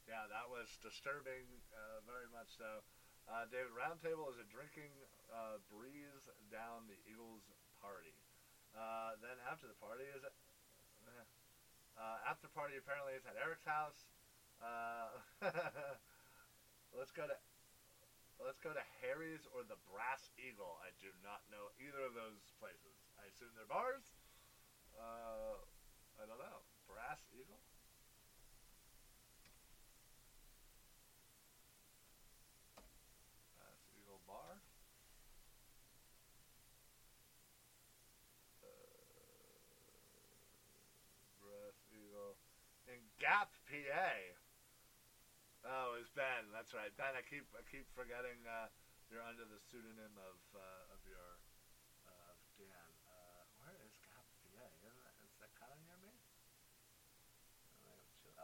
Yeah, 0.06 0.30
that 0.30 0.46
was 0.46 0.70
disturbing, 0.78 1.42
very 2.06 2.30
much 2.30 2.54
so. 2.54 2.86
Uh, 3.24 3.48
David 3.48 3.72
Roundtable 3.72 4.28
is 4.28 4.36
a 4.36 4.46
drinking 4.48 4.92
uh, 5.32 5.58
breeze 5.72 6.28
down 6.52 6.86
the 6.86 6.98
Eagles 7.08 7.48
party. 7.80 8.14
Uh, 8.76 9.16
then 9.22 9.38
after 9.48 9.66
the 9.66 9.78
party 9.80 10.04
is 10.12 10.22
it? 10.24 10.34
after 12.26 12.48
party 12.50 12.74
apparently 12.74 13.14
is 13.14 13.22
at 13.24 13.36
Eric's 13.38 13.64
house. 13.64 14.08
Let's 16.94 17.10
go 17.10 17.26
to 17.26 17.34
let's 18.38 18.60
go 18.62 18.70
to 18.70 18.84
Harry's 19.02 19.48
or 19.50 19.66
the 19.66 19.78
Brass 19.90 20.30
Eagle. 20.38 20.78
I 20.82 20.94
do 21.02 21.10
not 21.26 21.42
know 21.50 21.74
either 21.80 22.06
of 22.06 22.14
those 22.14 22.54
places. 22.62 22.94
I 23.18 23.26
assume 23.30 23.50
they're 23.58 23.66
bars. 23.66 24.14
Uh, 24.94 25.58
I 26.20 26.28
don't 26.28 26.38
know. 26.38 26.62
Brass 26.86 27.18
Eagle. 27.34 27.58
Brass 33.58 33.80
Eagle 33.90 34.22
Bar. 34.28 34.62
Uh, 38.62 38.94
Brass 43.24 43.48
Eagle 43.72 43.88
in 43.88 44.04
Gap, 44.04 44.04
PA. 44.04 44.12
That's 46.52 46.72
right, 46.76 46.92
Ben. 46.96 47.16
I 47.16 47.24
keep 47.24 47.48
I 47.56 47.64
keep 47.72 47.88
forgetting 47.96 48.36
uh, 48.44 48.68
you're 49.08 49.24
under 49.24 49.44
the 49.48 49.60
pseudonym 49.64 50.12
of 50.20 50.36
uh, 50.52 50.92
of 50.92 51.00
your 51.08 51.40
uh, 52.04 52.32
of 52.32 52.40
Dan. 52.60 52.92
Uh, 53.04 53.44
where 53.64 53.76
is 53.84 53.96
Gap 54.04 54.24
PA? 54.44 54.64
Isn't 54.84 55.00
that, 55.00 55.16
is 55.24 55.36
that 55.40 55.52
kind 55.56 55.72
of 55.72 55.80
near 55.88 55.96
me? 56.04 56.12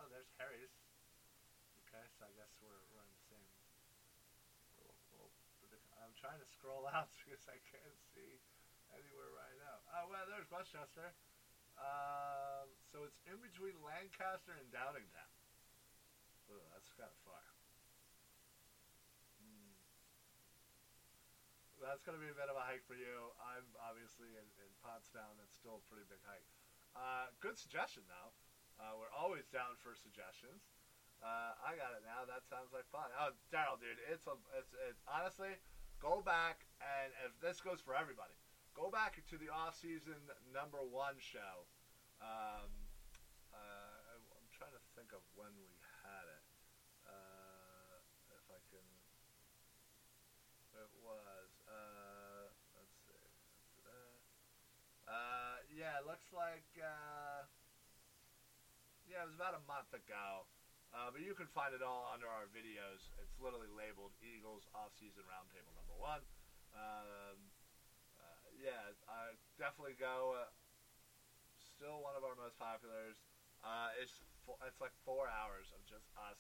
Oh, 0.01 0.09
there's 0.09 0.33
Harry's. 0.41 0.73
Okay, 1.85 2.05
so 2.17 2.25
I 2.25 2.33
guess 2.41 2.53
we're 2.65 2.81
we're 2.93 3.05
in 3.05 3.13
the 3.13 3.25
same. 3.29 3.49
I'm 6.01 6.17
trying 6.17 6.41
to 6.41 6.49
scroll 6.49 6.89
out 6.97 7.13
because 7.21 7.45
I 7.49 7.61
can't 7.69 8.01
see 8.17 8.41
anywhere 8.97 9.33
right 9.37 9.57
now. 9.61 9.77
Oh 9.97 10.09
well, 10.09 10.25
there's 10.29 10.49
West 10.49 10.73
Chester. 10.73 11.13
Um, 11.81 12.60
so 12.91 13.07
it's 13.07 13.19
in 13.31 13.39
between 13.39 13.79
Lancaster 13.87 14.59
and 14.59 14.67
Downingtown. 14.75 15.31
Ooh, 16.51 16.67
that's 16.75 16.91
kind 16.99 17.07
of 17.07 17.21
far. 17.23 17.47
Hmm. 19.39 19.79
That's 21.79 22.03
going 22.03 22.19
to 22.19 22.23
be 22.23 22.31
a 22.31 22.35
bit 22.35 22.51
of 22.51 22.59
a 22.59 22.65
hike 22.67 22.83
for 22.91 22.99
you. 22.99 23.31
I'm 23.39 23.67
obviously 23.79 24.35
in, 24.35 24.47
in 24.59 24.71
Pottstown. 24.83 25.39
That's 25.39 25.55
still 25.55 25.79
a 25.79 25.85
pretty 25.87 26.11
big 26.11 26.21
hike. 26.27 26.47
Uh, 26.99 27.31
good 27.39 27.55
suggestion, 27.55 28.03
though. 28.11 28.35
Uh, 28.83 28.99
we're 28.99 29.15
always 29.15 29.47
down 29.55 29.79
for 29.79 29.95
suggestions. 29.95 30.67
Uh, 31.23 31.53
I 31.61 31.77
got 31.77 31.95
it 31.95 32.03
now. 32.03 32.25
That 32.27 32.49
sounds 32.49 32.73
like 32.73 32.89
fun. 32.89 33.13
Oh, 33.15 33.37
Daryl, 33.53 33.77
dude, 33.77 34.01
it's 34.09 34.25
a, 34.27 34.35
it's, 34.57 34.73
honestly, 35.05 35.53
go 36.01 36.25
back 36.25 36.65
and 36.81 37.13
if 37.29 37.37
this 37.45 37.61
goes 37.61 37.79
for 37.85 37.93
everybody, 37.93 38.33
go 38.73 38.89
back 38.89 39.21
to 39.29 39.37
the 39.37 39.53
off-season 39.53 40.17
number 40.49 40.81
one 40.81 41.21
show. 41.21 41.69
Um, 42.21 42.69
uh, 43.53 44.21
I'm 44.37 44.49
trying 44.53 44.77
to 44.77 44.85
think 44.93 45.17
of 45.17 45.25
when 45.33 45.53
we 45.57 45.73
had 46.05 46.27
it. 46.29 46.45
Uh, 47.09 47.97
if 48.37 48.45
I 48.53 48.61
can, 48.69 48.85
it 50.77 50.91
was. 51.01 51.51
Uh, 51.65 52.53
let's 52.77 52.93
see. 53.09 53.25
Uh, 55.09 55.57
yeah, 55.73 55.97
it 55.99 56.05
looks 56.05 56.29
like. 56.37 56.69
Uh, 56.77 57.49
yeah, 59.09 59.25
it 59.25 59.33
was 59.33 59.35
about 59.41 59.57
a 59.57 59.65
month 59.65 59.91
ago. 59.97 60.45
Uh, 60.91 61.07
but 61.09 61.23
you 61.23 61.39
can 61.39 61.47
find 61.55 61.71
it 61.71 61.81
all 61.87 62.11
under 62.11 62.27
our 62.27 62.51
videos. 62.51 63.01
It's 63.23 63.35
literally 63.39 63.71
labeled 63.71 64.11
Eagles 64.21 64.67
Off-Season 64.75 65.23
Roundtable 65.31 65.71
Number 65.79 65.95
One. 65.95 66.23
Um, 66.75 67.39
uh, 68.19 68.43
yeah, 68.59 68.91
I 69.07 69.39
definitely 69.55 69.95
go. 69.95 70.35
Still 71.81 72.05
one 72.05 72.13
of 72.13 72.21
our 72.29 72.37
most 72.37 72.61
populars. 72.61 73.17
Uh, 73.65 73.89
it's 73.97 74.13
fo- 74.45 74.61
it's 74.69 74.77
like 74.85 74.93
four 75.01 75.25
hours 75.25 75.73
of 75.73 75.81
just 75.89 76.05
us 76.13 76.37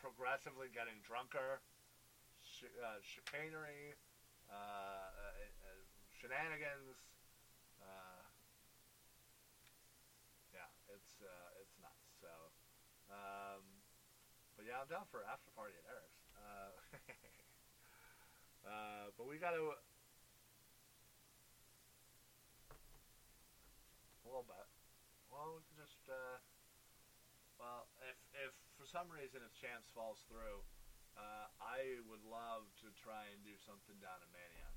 progressively 0.00 0.72
getting 0.72 1.04
drunker, 1.04 1.60
sh- 2.40 2.72
uh, 2.80 2.96
chicanery, 3.04 3.92
uh, 4.48 4.56
uh, 4.56 5.68
uh, 5.68 5.84
shenanigans. 6.16 6.96
Uh, 7.76 8.24
yeah, 10.56 10.72
it's 10.96 11.20
it's 11.60 11.76
nuts. 11.76 12.08
So, 12.16 12.32
um, 13.12 13.84
but 14.56 14.64
yeah, 14.64 14.80
I'm 14.80 14.88
down 14.88 15.04
for 15.12 15.20
after 15.28 15.52
party 15.52 15.76
at 15.76 15.84
Eric's. 15.92 16.24
But 19.18 19.26
we 19.26 19.36
got 19.42 19.50
to 19.50 19.74
a 24.28 24.30
little 24.30 24.44
bit. 24.44 24.68
Well, 25.32 25.56
we 25.56 25.64
can 25.64 25.80
just 25.80 26.04
uh, 26.04 26.36
well, 27.56 27.88
if 28.04 28.20
if 28.36 28.52
for 28.76 28.84
some 28.84 29.08
reason 29.08 29.40
if 29.40 29.56
chance 29.56 29.88
falls 29.88 30.20
through, 30.28 30.60
uh, 31.16 31.48
I 31.64 31.96
would 32.04 32.20
love 32.28 32.68
to 32.84 32.92
try 32.92 33.32
and 33.32 33.40
do 33.40 33.56
something 33.56 33.96
down 34.04 34.20
in 34.20 34.28
Manayunk, 34.28 34.76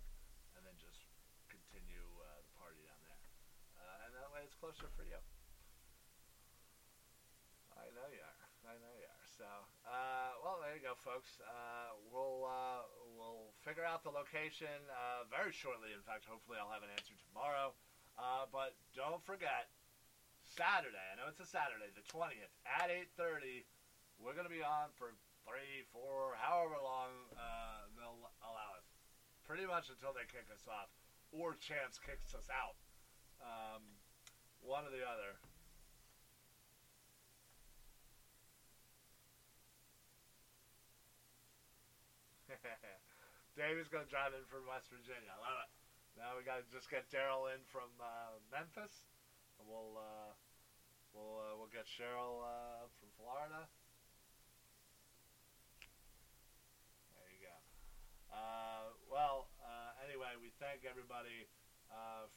and 0.55 0.63
then 0.63 0.79
just 0.79 1.03
continue 1.51 2.07
uh, 2.23 2.39
the 2.47 2.53
party 2.55 2.79
down 2.87 3.03
there, 3.03 3.19
uh, 3.75 4.07
and 4.07 4.15
that 4.15 4.31
way 4.31 4.47
it's 4.47 4.55
closer 4.55 4.87
for 4.95 5.03
you. 5.03 5.19
I 7.75 7.91
know 7.91 8.07
you 8.07 8.23
are. 8.23 8.39
I 8.71 8.79
know 8.79 8.93
you 8.95 9.07
are. 9.07 9.25
So, 9.35 9.47
uh, 9.83 10.31
well, 10.39 10.63
there 10.63 10.77
you 10.79 10.83
go, 10.85 10.95
folks. 10.95 11.43
Uh, 11.43 11.97
we'll 12.07 12.47
uh, 12.47 12.87
we'll 13.19 13.51
figure 13.67 13.83
out 13.83 14.07
the 14.07 14.15
location 14.15 14.79
uh, 14.87 15.27
very 15.27 15.51
shortly. 15.51 15.91
In 15.91 16.03
fact, 16.07 16.23
hopefully, 16.23 16.55
I'll 16.55 16.71
have 16.71 16.87
an 16.87 16.93
answer 16.95 17.19
tomorrow. 17.19 17.75
Uh, 18.21 18.45
but 18.53 18.77
don't 18.93 19.25
forget, 19.25 19.73
Saturday. 20.45 21.01
I 21.09 21.17
know 21.17 21.25
it's 21.25 21.41
a 21.41 21.49
Saturday, 21.49 21.89
the 21.97 22.05
twentieth 22.05 22.53
at 22.69 22.93
eight 22.93 23.09
thirty. 23.17 23.65
We're 24.21 24.37
gonna 24.37 24.53
be 24.53 24.61
on 24.61 24.93
for 24.93 25.17
three, 25.41 25.89
four, 25.89 26.37
however 26.37 26.77
long 26.77 27.09
uh, 27.33 27.89
they'll 27.97 28.29
allow 28.45 28.77
us. 28.77 28.85
Pretty 29.41 29.65
much 29.65 29.89
until 29.89 30.13
they 30.13 30.29
kick 30.29 30.45
us 30.53 30.69
off, 30.69 30.93
or 31.33 31.57
Chance 31.57 31.97
kicks 31.97 32.37
us 32.37 32.45
out. 32.53 32.77
Um, 33.41 33.81
one 34.61 34.85
or 34.85 34.93
the 34.93 35.01
other. 35.01 35.33
David's 43.57 43.89
gonna 43.89 44.05
drive 44.05 44.37
in 44.37 44.45
from 44.45 44.69
West 44.69 44.93
Virginia. 44.93 45.33
I 45.33 45.41
love 45.41 45.65
it. 45.65 45.80
Now 46.21 46.37
we 46.37 46.45
gotta 46.45 46.61
just 46.69 46.85
get 46.93 47.09
Daryl 47.09 47.49
in 47.49 47.65
from 47.73 47.89
uh, 47.97 48.37
Memphis, 48.53 49.09
and 49.57 49.65
we'll 49.65 49.97
uh, 49.97 50.29
we'll 51.17 51.41
uh, 51.41 51.57
we'll 51.57 51.73
get 51.73 51.89
Cheryl 51.89 52.45
uh, 52.45 52.85
from 53.01 53.09
Florida. 53.17 53.65
There 57.17 57.25
you 57.33 57.41
go. 57.41 57.57
Uh, 58.29 58.93
well, 59.09 59.49
uh, 59.65 59.97
anyway, 60.05 60.37
we 60.37 60.53
thank 60.61 60.85
everybody 60.85 61.49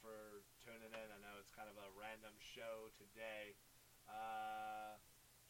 for 0.01 0.41
tuning 0.65 0.89
in. 0.89 1.09
I 1.13 1.21
know 1.21 1.37
it's 1.37 1.53
kind 1.53 1.69
of 1.69 1.77
a 1.77 1.93
random 1.93 2.33
show 2.41 2.89
today. 2.97 3.53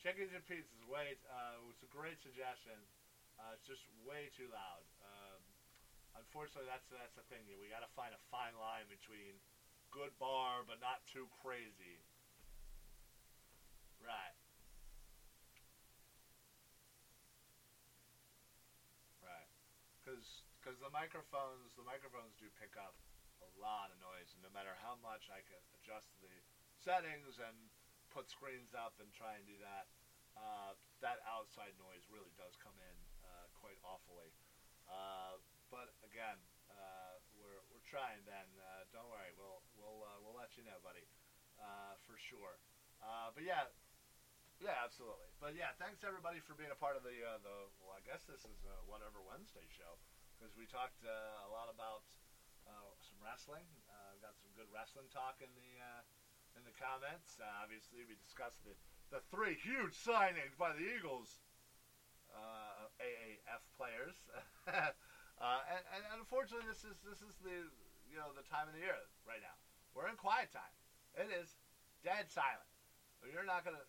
Chickens 0.02 0.34
and 0.34 0.42
pizzas. 0.42 0.82
Wait, 0.90 1.22
it 1.22 1.62
was 1.62 1.78
a 1.86 1.90
great 1.94 2.18
suggestion. 2.18 2.82
It's 3.54 3.62
just 3.62 3.86
way 4.02 4.26
too 4.34 4.50
loud. 4.50 4.82
Unfortunately, 6.14 6.70
that's 6.70 6.86
that's 6.90 7.14
the 7.18 7.26
thing. 7.26 7.42
We 7.58 7.66
got 7.70 7.82
to 7.82 7.92
find 7.98 8.14
a 8.14 8.22
fine 8.30 8.54
line 8.58 8.86
between 8.86 9.42
good 9.90 10.14
bar 10.18 10.62
but 10.66 10.78
not 10.82 11.02
too 11.06 11.26
crazy. 11.42 12.02
Right. 14.02 14.34
Right. 19.22 19.50
Because 20.02 20.78
the 20.78 20.92
microphones 20.94 21.74
the 21.74 21.86
microphones 21.86 22.34
do 22.38 22.46
pick 22.58 22.78
up 22.78 22.94
a 23.42 23.50
lot 23.58 23.90
of 23.90 23.98
noise, 23.98 24.30
and 24.34 24.42
no 24.42 24.50
matter 24.54 24.72
how 24.80 24.94
much 25.02 25.28
I 25.28 25.42
can 25.44 25.60
adjust 25.76 26.08
the 26.22 26.32
settings 26.78 27.38
and 27.42 27.70
put 28.14 28.30
screens 28.30 28.70
up 28.74 28.94
and 29.02 29.10
try 29.10 29.34
and 29.34 29.44
do 29.44 29.58
that, 29.58 29.90
uh, 30.38 30.78
that 31.02 31.18
outside 31.26 31.74
noise 31.78 32.06
really 32.10 32.30
does 32.38 32.54
come 32.62 32.74
in 32.78 32.96
uh, 33.26 33.46
quite 33.58 33.78
awfully. 33.82 34.30
Uh, 34.86 35.40
but 35.74 35.90
again, 36.06 36.38
uh, 36.70 37.18
we're, 37.34 37.58
we're 37.74 37.82
trying. 37.82 38.22
Ben, 38.22 38.46
uh, 38.62 38.86
don't 38.94 39.10
worry, 39.10 39.34
we'll 39.34 39.58
we'll 39.74 40.06
uh, 40.06 40.18
we'll 40.22 40.38
let 40.38 40.54
you 40.54 40.62
know, 40.62 40.78
buddy, 40.86 41.02
uh, 41.58 41.98
for 42.06 42.14
sure. 42.14 42.62
Uh, 43.02 43.34
but 43.34 43.42
yeah, 43.42 43.66
yeah, 44.62 44.78
absolutely. 44.86 45.26
But 45.42 45.58
yeah, 45.58 45.74
thanks 45.82 46.06
everybody 46.06 46.38
for 46.38 46.54
being 46.54 46.70
a 46.70 46.78
part 46.78 46.94
of 46.94 47.02
the 47.02 47.18
uh, 47.18 47.42
the. 47.42 47.56
Well, 47.82 47.98
I 47.98 48.02
guess 48.06 48.22
this 48.22 48.46
is 48.46 48.62
a 48.62 48.86
whatever 48.86 49.18
Wednesday 49.18 49.66
show 49.74 49.98
because 50.38 50.54
we 50.54 50.70
talked 50.70 51.02
a 51.02 51.50
lot 51.50 51.66
about 51.66 52.06
some 53.02 53.18
wrestling. 53.18 53.66
Got 54.22 54.38
some 54.40 54.54
good 54.56 54.70
wrestling 54.70 55.10
talk 55.10 55.42
in 55.42 55.50
the 55.58 55.70
in 56.54 56.62
the 56.62 56.72
comments. 56.78 57.36
Obviously, 57.60 58.06
we 58.06 58.14
discussed 58.22 58.62
the 58.62 58.78
the 59.10 59.20
three 59.34 59.58
huge 59.58 59.98
signings 59.98 60.54
by 60.54 60.70
the 60.70 60.86
Eagles 60.86 61.42
AAF 63.02 63.62
players. 63.74 64.16
uh, 65.44 65.60
and, 65.68 65.84
and 65.92 66.02
unfortunately, 66.16 66.64
this 66.64 66.88
is 66.88 66.96
this 67.04 67.20
is 67.20 67.36
the 67.44 67.52
you 68.08 68.16
know 68.16 68.32
the 68.32 68.46
time 68.48 68.64
of 68.64 68.72
the 68.72 68.80
year 68.80 68.96
right 69.28 69.44
now. 69.44 69.52
We're 69.92 70.08
in 70.08 70.16
quiet 70.16 70.48
time. 70.48 70.72
It 71.12 71.28
is 71.28 71.52
dead 72.00 72.32
silent. 72.32 72.64
You're 73.28 73.44
not 73.44 73.60
gonna. 73.60 73.84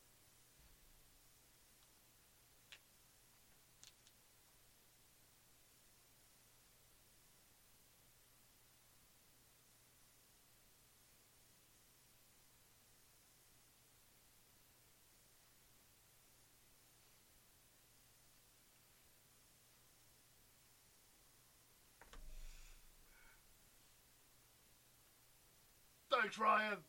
Thanks, 26.16 26.40
Ryan. 26.40 26.80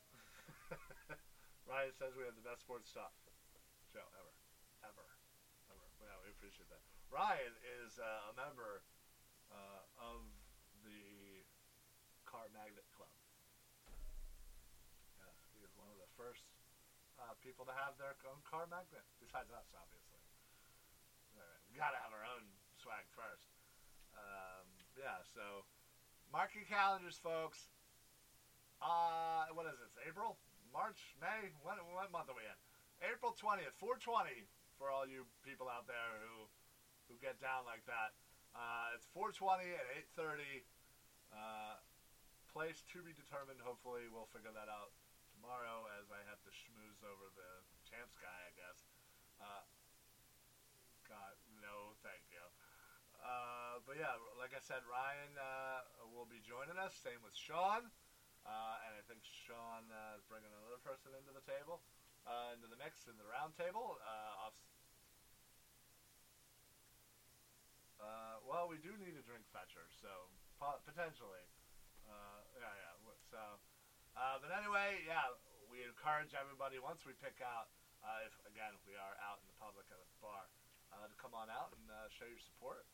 Ryan 1.67 1.91
says 1.99 2.15
we 2.15 2.23
have 2.23 2.39
the 2.39 2.47
best 2.47 2.63
sports 2.63 2.95
talk 2.95 3.11
show 3.91 4.07
ever, 4.15 4.31
ever, 4.87 5.07
ever. 5.67 5.87
Well, 5.99 6.23
we 6.23 6.31
appreciate 6.31 6.71
that. 6.71 6.79
Ryan 7.11 7.51
is 7.83 7.99
uh, 7.99 8.31
a 8.31 8.35
member 8.39 8.87
uh, 9.51 9.83
of 9.99 10.23
the 10.87 11.43
Car 12.23 12.47
Magnet 12.55 12.87
Club. 12.95 13.11
Yeah, 15.19 15.35
he 15.51 15.59
is 15.67 15.75
one 15.75 15.91
of 15.91 15.99
the 15.99 16.07
first 16.15 16.47
uh, 17.19 17.35
people 17.43 17.67
to 17.67 17.75
have 17.75 17.99
their 17.99 18.15
own 18.31 18.39
car 18.47 18.71
magnet, 18.71 19.03
besides 19.19 19.51
us, 19.51 19.67
obviously. 19.75 20.23
Right, 21.35 21.63
we 21.67 21.75
gotta 21.75 21.99
have 21.99 22.15
our 22.15 22.23
own 22.31 22.47
swag 22.79 23.11
first. 23.11 23.51
Um, 24.15 24.71
yeah, 24.95 25.19
so 25.35 25.67
mark 26.31 26.55
your 26.55 26.71
calendars, 26.71 27.19
folks. 27.19 27.75
Uh, 28.81 29.49
what 29.57 29.65
is 29.67 29.79
this? 29.81 29.95
April, 30.05 30.37
March, 30.69 31.01
May? 31.17 31.53
What, 31.65 31.81
what 31.93 32.13
month 32.13 32.29
are 32.29 32.37
we 32.37 32.45
in? 32.45 32.59
April 33.05 33.37
twentieth, 33.37 33.77
four 33.77 34.01
twenty 34.01 34.49
for 34.81 34.89
all 34.89 35.05
you 35.05 35.29
people 35.45 35.69
out 35.69 35.85
there 35.85 36.17
who 36.25 36.49
who 37.09 37.15
get 37.21 37.37
down 37.41 37.65
like 37.69 37.85
that. 37.85 38.17
Uh, 38.57 38.97
it's 38.97 39.05
four 39.13 39.33
twenty 39.33 39.69
at 39.73 39.87
eight 39.97 40.09
thirty. 40.17 40.65
Uh, 41.29 41.77
place 42.49 42.81
to 42.89 43.05
be 43.05 43.13
determined. 43.13 43.61
Hopefully, 43.61 44.09
we'll 44.09 44.31
figure 44.33 44.53
that 44.53 44.69
out 44.73 44.97
tomorrow 45.37 45.85
as 46.01 46.09
I 46.09 46.25
have 46.33 46.41
to 46.49 46.51
schmooze 46.53 47.05
over 47.05 47.29
the 47.37 47.51
champs 47.85 48.17
guy. 48.17 48.41
I 48.49 48.53
guess. 48.57 48.79
Uh, 49.37 49.65
God, 51.05 51.37
no, 51.61 51.93
thank 52.01 52.25
you. 52.33 52.41
Uh, 53.21 53.85
but 53.85 54.01
yeah, 54.01 54.17
like 54.41 54.57
I 54.57 54.63
said, 54.65 54.81
Ryan 54.89 55.37
uh, 55.37 55.85
will 56.17 56.29
be 56.29 56.41
joining 56.41 56.81
us. 56.81 56.97
Same 56.97 57.21
with 57.21 57.37
Sean. 57.37 57.93
Uh, 58.47 58.87
and 58.87 58.95
I 58.95 59.03
think 59.11 59.27
Sean 59.27 59.91
uh, 59.91 60.15
is 60.15 60.23
bringing 60.31 60.55
another 60.55 60.79
person 60.87 61.11
into 61.19 61.35
the 61.35 61.43
table, 61.43 61.83
uh, 62.31 62.55
into 62.55 62.71
the 62.71 62.79
mix, 62.79 63.11
in 63.11 63.19
the 63.19 63.27
round 63.27 63.59
table. 63.59 63.99
Uh, 63.99 64.47
off, 64.47 64.55
uh, 67.99 68.39
well, 68.47 68.71
we 68.71 68.79
do 68.79 68.95
need 69.03 69.19
a 69.19 69.25
drink 69.27 69.43
fetcher, 69.51 69.83
so 69.91 70.31
po- 70.63 70.79
potentially. 70.87 71.43
Uh, 72.07 72.39
yeah, 72.55 72.71
yeah. 72.71 72.95
So, 73.27 73.43
but 74.15 74.55
anyway, 74.55 75.03
yeah, 75.03 75.35
we 75.67 75.83
encourage 75.83 76.31
everybody 76.39 76.79
once 76.79 77.03
we 77.03 77.19
pick 77.19 77.43
out, 77.43 77.67
if 78.23 78.39
again 78.47 78.79
we 78.87 78.95
are 78.95 79.19
out 79.27 79.43
in 79.43 79.51
the 79.51 79.59
public 79.59 79.91
at 79.91 79.99
a 79.99 80.07
bar, 80.23 80.47
to 80.95 81.17
come 81.19 81.35
on 81.35 81.51
out 81.51 81.75
and 81.75 81.91
show 82.15 82.31
your 82.31 82.39
support. 82.39 82.87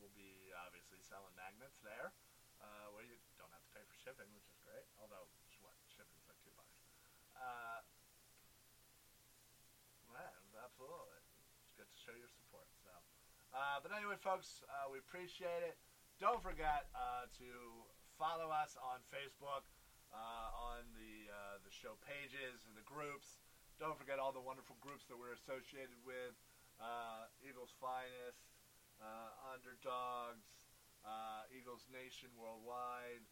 We'll 0.00 0.16
be 0.16 0.48
obviously 0.64 0.96
selling 1.04 1.36
magnets 1.36 1.76
there, 1.84 2.16
uh, 2.64 2.88
where 2.96 3.04
you 3.04 3.20
don't 3.36 3.52
have 3.52 3.60
to 3.60 3.72
pay 3.76 3.84
for 3.84 3.95
shipping, 4.06 4.30
which 4.38 4.46
is 4.46 4.54
great. 4.62 4.86
Although, 5.02 5.26
what 5.66 5.74
shipping's 5.90 6.22
like 6.30 6.38
two 6.46 6.54
bucks. 6.54 6.78
Uh, 7.34 7.82
yeah, 10.14 10.62
absolutely. 10.62 11.18
It's 11.66 11.74
good 11.74 11.90
to 11.90 11.98
show 11.98 12.14
your 12.14 12.30
support. 12.30 12.70
So, 12.86 12.94
uh, 13.50 13.82
but 13.82 13.90
anyway, 13.90 14.14
folks, 14.22 14.62
uh, 14.70 14.86
we 14.94 15.02
appreciate 15.02 15.66
it. 15.66 15.74
Don't 16.22 16.38
forget 16.38 16.86
uh, 16.94 17.26
to 17.42 17.50
follow 18.14 18.54
us 18.54 18.78
on 18.78 19.02
Facebook, 19.10 19.66
uh, 20.14 20.70
on 20.70 20.86
the 20.94 21.26
uh, 21.26 21.58
the 21.66 21.74
show 21.74 21.98
pages 22.06 22.62
and 22.70 22.78
the 22.78 22.86
groups. 22.86 23.42
Don't 23.82 23.98
forget 23.98 24.22
all 24.22 24.30
the 24.30 24.40
wonderful 24.40 24.78
groups 24.78 25.02
that 25.10 25.18
we're 25.18 25.34
associated 25.34 25.98
with: 26.06 26.38
Eagles 27.42 27.74
Finest, 27.82 28.54
Underdogs, 29.50 30.46
uh, 31.02 31.42
Eagles 31.50 31.82
Nation 31.90 32.30
Worldwide. 32.38 33.26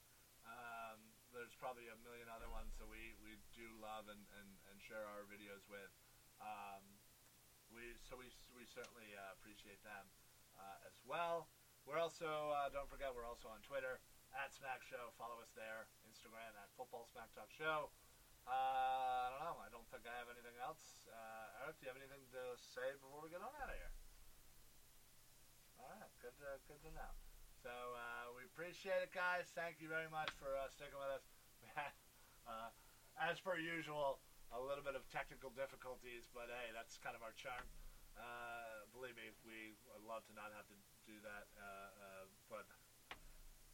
Um, 0.45 0.99
there's 1.33 1.57
probably 1.59 1.89
a 1.91 1.99
million 2.05 2.31
other 2.31 2.49
ones 2.53 2.77
that 2.79 2.87
we, 2.87 3.17
we 3.25 3.37
do 3.57 3.67
love 3.81 4.07
and, 4.07 4.23
and, 4.41 4.49
and 4.71 4.77
share 4.79 5.03
our 5.03 5.27
videos 5.27 5.65
with. 5.67 5.91
Um, 6.39 6.85
we 7.73 7.97
so 8.07 8.15
we, 8.15 8.31
we 8.55 8.63
certainly 8.71 9.09
uh, 9.19 9.35
appreciate 9.35 9.83
them 9.83 10.07
uh, 10.55 10.89
as 10.89 10.95
well. 11.03 11.51
We're 11.85 11.99
also 11.99 12.55
uh, 12.55 12.71
don't 12.71 12.89
forget 12.89 13.11
we're 13.13 13.27
also 13.27 13.51
on 13.51 13.61
Twitter 13.67 13.99
at 14.35 14.55
Smack 14.55 14.83
Show. 14.87 15.11
Follow 15.19 15.39
us 15.43 15.51
there. 15.59 15.91
Instagram 16.07 16.55
at 16.59 16.71
Football 16.79 17.07
Smack 17.11 17.35
Talk 17.35 17.51
Show. 17.51 17.91
Uh, 18.45 18.53
I 18.53 19.27
don't 19.33 19.41
know. 19.41 19.57
I 19.65 19.69
don't 19.73 19.89
think 19.89 20.05
I 20.05 20.15
have 20.21 20.29
anything 20.29 20.55
else. 20.61 21.09
Uh, 21.09 21.65
Eric, 21.65 21.81
do 21.81 21.89
you 21.89 21.91
have 21.91 22.01
anything 22.01 22.23
to 22.37 22.43
say 22.61 22.93
before 23.01 23.25
we 23.25 23.33
get 23.33 23.41
on 23.41 23.51
out 23.57 23.73
of 23.73 23.77
here? 23.79 23.95
All 25.81 25.89
right, 25.89 26.13
good 26.21 26.37
to, 26.45 26.61
good 26.69 26.81
to 26.85 26.91
know. 26.93 27.13
So 27.65 27.73
uh, 27.73 28.14
appreciate 28.55 29.03
it, 29.03 29.11
guys. 29.11 29.51
Thank 29.59 29.83
you 29.83 29.91
very 29.91 30.07
much 30.15 30.31
for 30.39 30.47
uh, 30.55 30.71
sticking 30.71 30.95
with 30.95 31.11
us. 31.11 31.27
uh, 32.47 32.71
as 33.19 33.43
per 33.43 33.59
usual, 33.59 34.23
a 34.55 34.63
little 34.63 34.87
bit 34.87 34.95
of 34.95 35.03
technical 35.11 35.51
difficulties, 35.59 36.31
but 36.31 36.47
hey, 36.47 36.71
that's 36.71 36.95
kind 37.03 37.19
of 37.19 37.23
our 37.27 37.35
charm. 37.35 37.67
Uh, 38.15 38.87
believe 38.95 39.19
me, 39.19 39.35
we 39.43 39.75
would 39.91 40.07
love 40.07 40.23
to 40.31 40.33
not 40.39 40.55
have 40.55 40.71
to 40.71 40.79
do 41.03 41.19
that, 41.27 41.51
uh, 41.59 41.67
uh, 41.67 42.25
but 42.47 42.63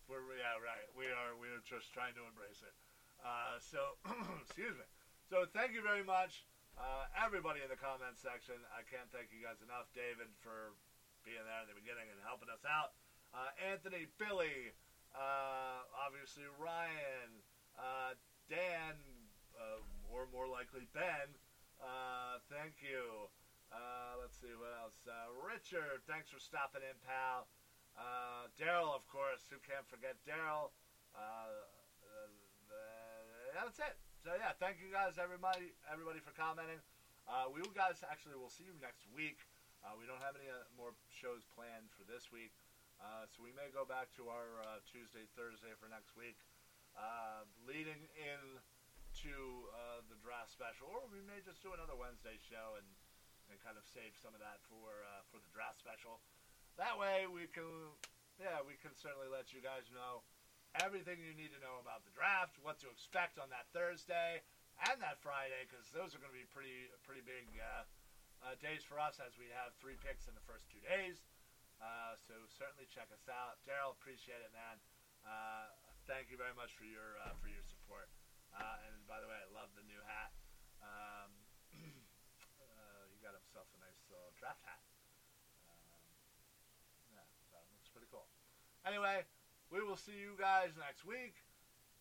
we're 0.09 0.25
yeah 0.41 0.57
right. 0.65 0.89
We 0.97 1.13
are 1.13 1.37
we 1.37 1.53
are 1.53 1.61
just 1.61 1.93
trying 1.93 2.17
to 2.17 2.25
embrace 2.25 2.65
it. 2.65 2.73
Uh, 3.21 3.61
so 3.61 4.01
excuse 4.49 4.81
me. 4.81 4.89
So 5.29 5.45
thank 5.53 5.77
you 5.77 5.85
very 5.85 6.09
much, 6.09 6.49
everybody 7.21 7.61
in 7.61 7.69
the 7.69 7.77
comments 7.77 8.25
section. 8.25 8.57
I 8.73 8.81
can't 8.89 9.13
thank 9.13 9.29
you 9.29 9.45
guys 9.45 9.61
enough, 9.61 9.93
David, 9.93 10.33
for 10.41 10.73
being 11.21 11.45
there 11.45 11.61
in 11.61 11.69
the 11.69 11.77
beginning 11.77 12.09
and 12.09 12.17
helping 12.25 12.49
us 12.49 12.65
out. 12.65 12.97
Uh, 13.31 13.55
Anthony, 13.71 14.11
Billy, 14.19 14.75
uh, 15.15 15.87
obviously 15.95 16.43
Ryan, 16.59 17.31
uh, 17.79 18.19
Dan, 18.51 18.99
uh, 19.55 19.79
or 20.11 20.27
more 20.35 20.51
likely 20.51 20.91
Ben. 20.91 21.31
Uh, 21.79 22.43
thank 22.51 22.83
you. 22.83 23.31
Uh, 23.71 24.19
let's 24.19 24.35
see 24.35 24.51
what 24.59 24.75
else. 24.83 24.99
Richard, 25.47 26.03
thanks 26.11 26.27
for 26.27 26.43
stopping 26.43 26.83
in, 26.83 26.99
pal. 27.07 27.47
Daryl, 28.59 28.91
of 28.91 29.07
course. 29.07 29.47
Who 29.47 29.63
can't 29.63 29.87
forget 29.87 30.19
Daryl? 30.27 30.75
That's 33.55 33.79
it. 33.79 33.95
So 34.27 34.35
yeah, 34.35 34.59
thank 34.59 34.83
you 34.83 34.91
guys, 34.91 35.23
everybody, 35.23 35.71
everybody 35.87 36.19
for 36.19 36.35
commenting. 36.35 36.83
We 37.55 37.63
guys 37.71 38.03
actually 38.03 38.35
will 38.35 38.51
see 38.51 38.67
you 38.67 38.75
next 38.83 39.07
week. 39.15 39.47
We 39.95 40.05
don't 40.11 40.21
have 40.21 40.35
any 40.35 40.51
more 40.75 40.93
shows 41.09 41.47
planned 41.55 41.95
for 41.95 42.03
this 42.11 42.35
week, 42.35 42.53
uh, 43.01 43.25
so 43.33 43.41
we 43.41 43.53
may 43.57 43.73
go 43.73 43.89
back 43.89 44.13
to 44.21 44.29
our 44.29 44.61
uh, 44.61 44.85
Tuesday, 44.85 45.25
Thursday 45.33 45.73
for 45.81 45.89
next 45.89 46.13
week, 46.17 46.37
uh, 46.93 47.49
leading 47.65 48.09
in 48.17 48.43
to 49.25 49.35
uh, 49.73 50.05
the 50.07 50.19
draft 50.21 50.53
special, 50.53 50.87
or 50.93 51.03
we 51.11 51.19
may 51.25 51.41
just 51.43 51.65
do 51.65 51.73
another 51.75 51.97
Wednesday 51.97 52.39
show 52.39 52.79
and, 52.79 52.87
and 53.51 53.57
kind 53.65 53.75
of 53.75 53.83
save 53.89 54.15
some 54.15 54.37
of 54.37 54.41
that 54.45 54.63
for 54.71 55.03
uh, 55.03 55.25
for 55.33 55.43
the 55.43 55.51
draft 55.51 55.81
special. 55.83 56.23
That 56.79 56.95
way, 56.95 57.27
we 57.27 57.51
can, 57.51 57.67
yeah, 58.39 58.63
we 58.63 58.79
can 58.79 58.95
certainly 58.95 59.27
let 59.27 59.51
you 59.51 59.59
guys 59.59 59.91
know 59.91 60.23
everything 60.79 61.19
you 61.19 61.35
need 61.35 61.51
to 61.51 61.61
know 61.61 61.83
about 61.83 62.07
the 62.07 62.15
draft, 62.15 62.61
what 62.63 62.79
to 62.85 62.89
expect 62.89 63.43
on 63.43 63.51
that 63.51 63.67
Thursday 63.75 64.45
and 64.87 65.03
that 65.03 65.19
Friday, 65.19 65.67
because 65.67 65.91
those 65.91 66.15
are 66.15 66.23
going 66.23 66.31
to 66.31 66.39
be 66.39 66.47
pretty 66.49 66.87
pretty 67.03 67.27
big 67.27 67.49
uh, 67.59 68.55
days 68.63 68.87
for 68.87 68.97
us 68.97 69.19
as 69.21 69.37
we 69.37 69.51
have 69.53 69.75
three 69.77 69.99
picks 70.01 70.31
in 70.31 70.35
the 70.39 70.45
first 70.47 70.71
two 70.71 70.81
days. 70.87 71.21
Uh, 71.81 72.13
so 72.29 72.37
certainly 72.53 72.85
check 72.93 73.09
us 73.09 73.25
out, 73.25 73.57
Daryl. 73.65 73.97
Appreciate 73.97 74.45
it, 74.45 74.53
man. 74.53 74.77
Uh, 75.25 75.73
thank 76.05 76.29
you 76.29 76.37
very 76.37 76.53
much 76.53 76.77
for 76.77 76.85
your 76.85 77.17
uh, 77.25 77.33
for 77.41 77.49
your 77.49 77.65
support. 77.65 78.13
Uh, 78.53 78.85
and 78.85 79.01
by 79.09 79.17
the 79.17 79.29
way, 79.29 79.37
I 79.37 79.49
love 79.57 79.73
the 79.73 79.85
new 79.89 80.01
hat. 80.05 80.31
Um, 80.85 81.33
uh, 82.61 83.09
he 83.09 83.17
got 83.25 83.33
himself 83.33 83.69
a 83.73 83.81
nice 83.81 83.97
little 84.13 84.33
draft 84.37 84.61
hat. 84.69 84.85
Um, 85.73 86.05
yeah, 87.09 87.25
so 87.49 87.57
looks 87.73 87.89
pretty 87.89 88.13
cool. 88.13 88.29
Anyway, 88.85 89.25
we 89.73 89.81
will 89.81 89.97
see 89.97 90.21
you 90.21 90.37
guys 90.37 90.77
next 90.77 91.09
week. 91.09 91.41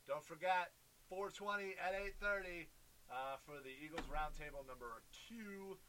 Don't 0.03 0.25
forget 0.25 0.75
420 1.07 1.79
at 1.79 1.95
8:30 2.19 2.67
uh, 3.07 3.39
for 3.47 3.63
the 3.63 3.71
Eagles 3.79 4.05
Roundtable 4.11 4.67
number 4.67 5.05
two. 5.31 5.79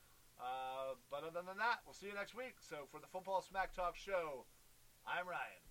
Uh, 0.41 0.97
but 1.12 1.20
other 1.20 1.45
than 1.45 1.61
that, 1.61 1.84
we'll 1.84 1.95
see 1.95 2.09
you 2.09 2.16
next 2.16 2.34
week. 2.34 2.57
So 2.64 2.88
for 2.88 2.99
the 2.99 3.07
Football 3.12 3.45
Smack 3.45 3.76
Talk 3.76 3.95
show, 3.97 4.49
I'm 5.05 5.28
Ryan. 5.28 5.64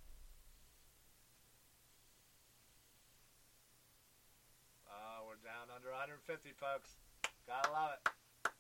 Uh, 4.86 5.26
we're 5.26 5.42
down 5.42 5.74
under 5.74 5.90
150, 5.90 6.22
folks. 6.62 7.02
Gotta 7.50 7.74
love 7.74 7.98
it. 7.98 8.14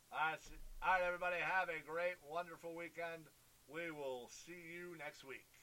All 0.10 0.34
right, 0.34 0.42
all 0.82 0.98
right, 0.98 1.06
everybody. 1.06 1.38
Have 1.38 1.70
a 1.70 1.78
great, 1.86 2.18
wonderful 2.26 2.74
weekend. 2.74 3.30
We 3.70 3.94
will 3.94 4.34
see 4.34 4.58
you 4.58 4.98
next 4.98 5.22
week. 5.22 5.59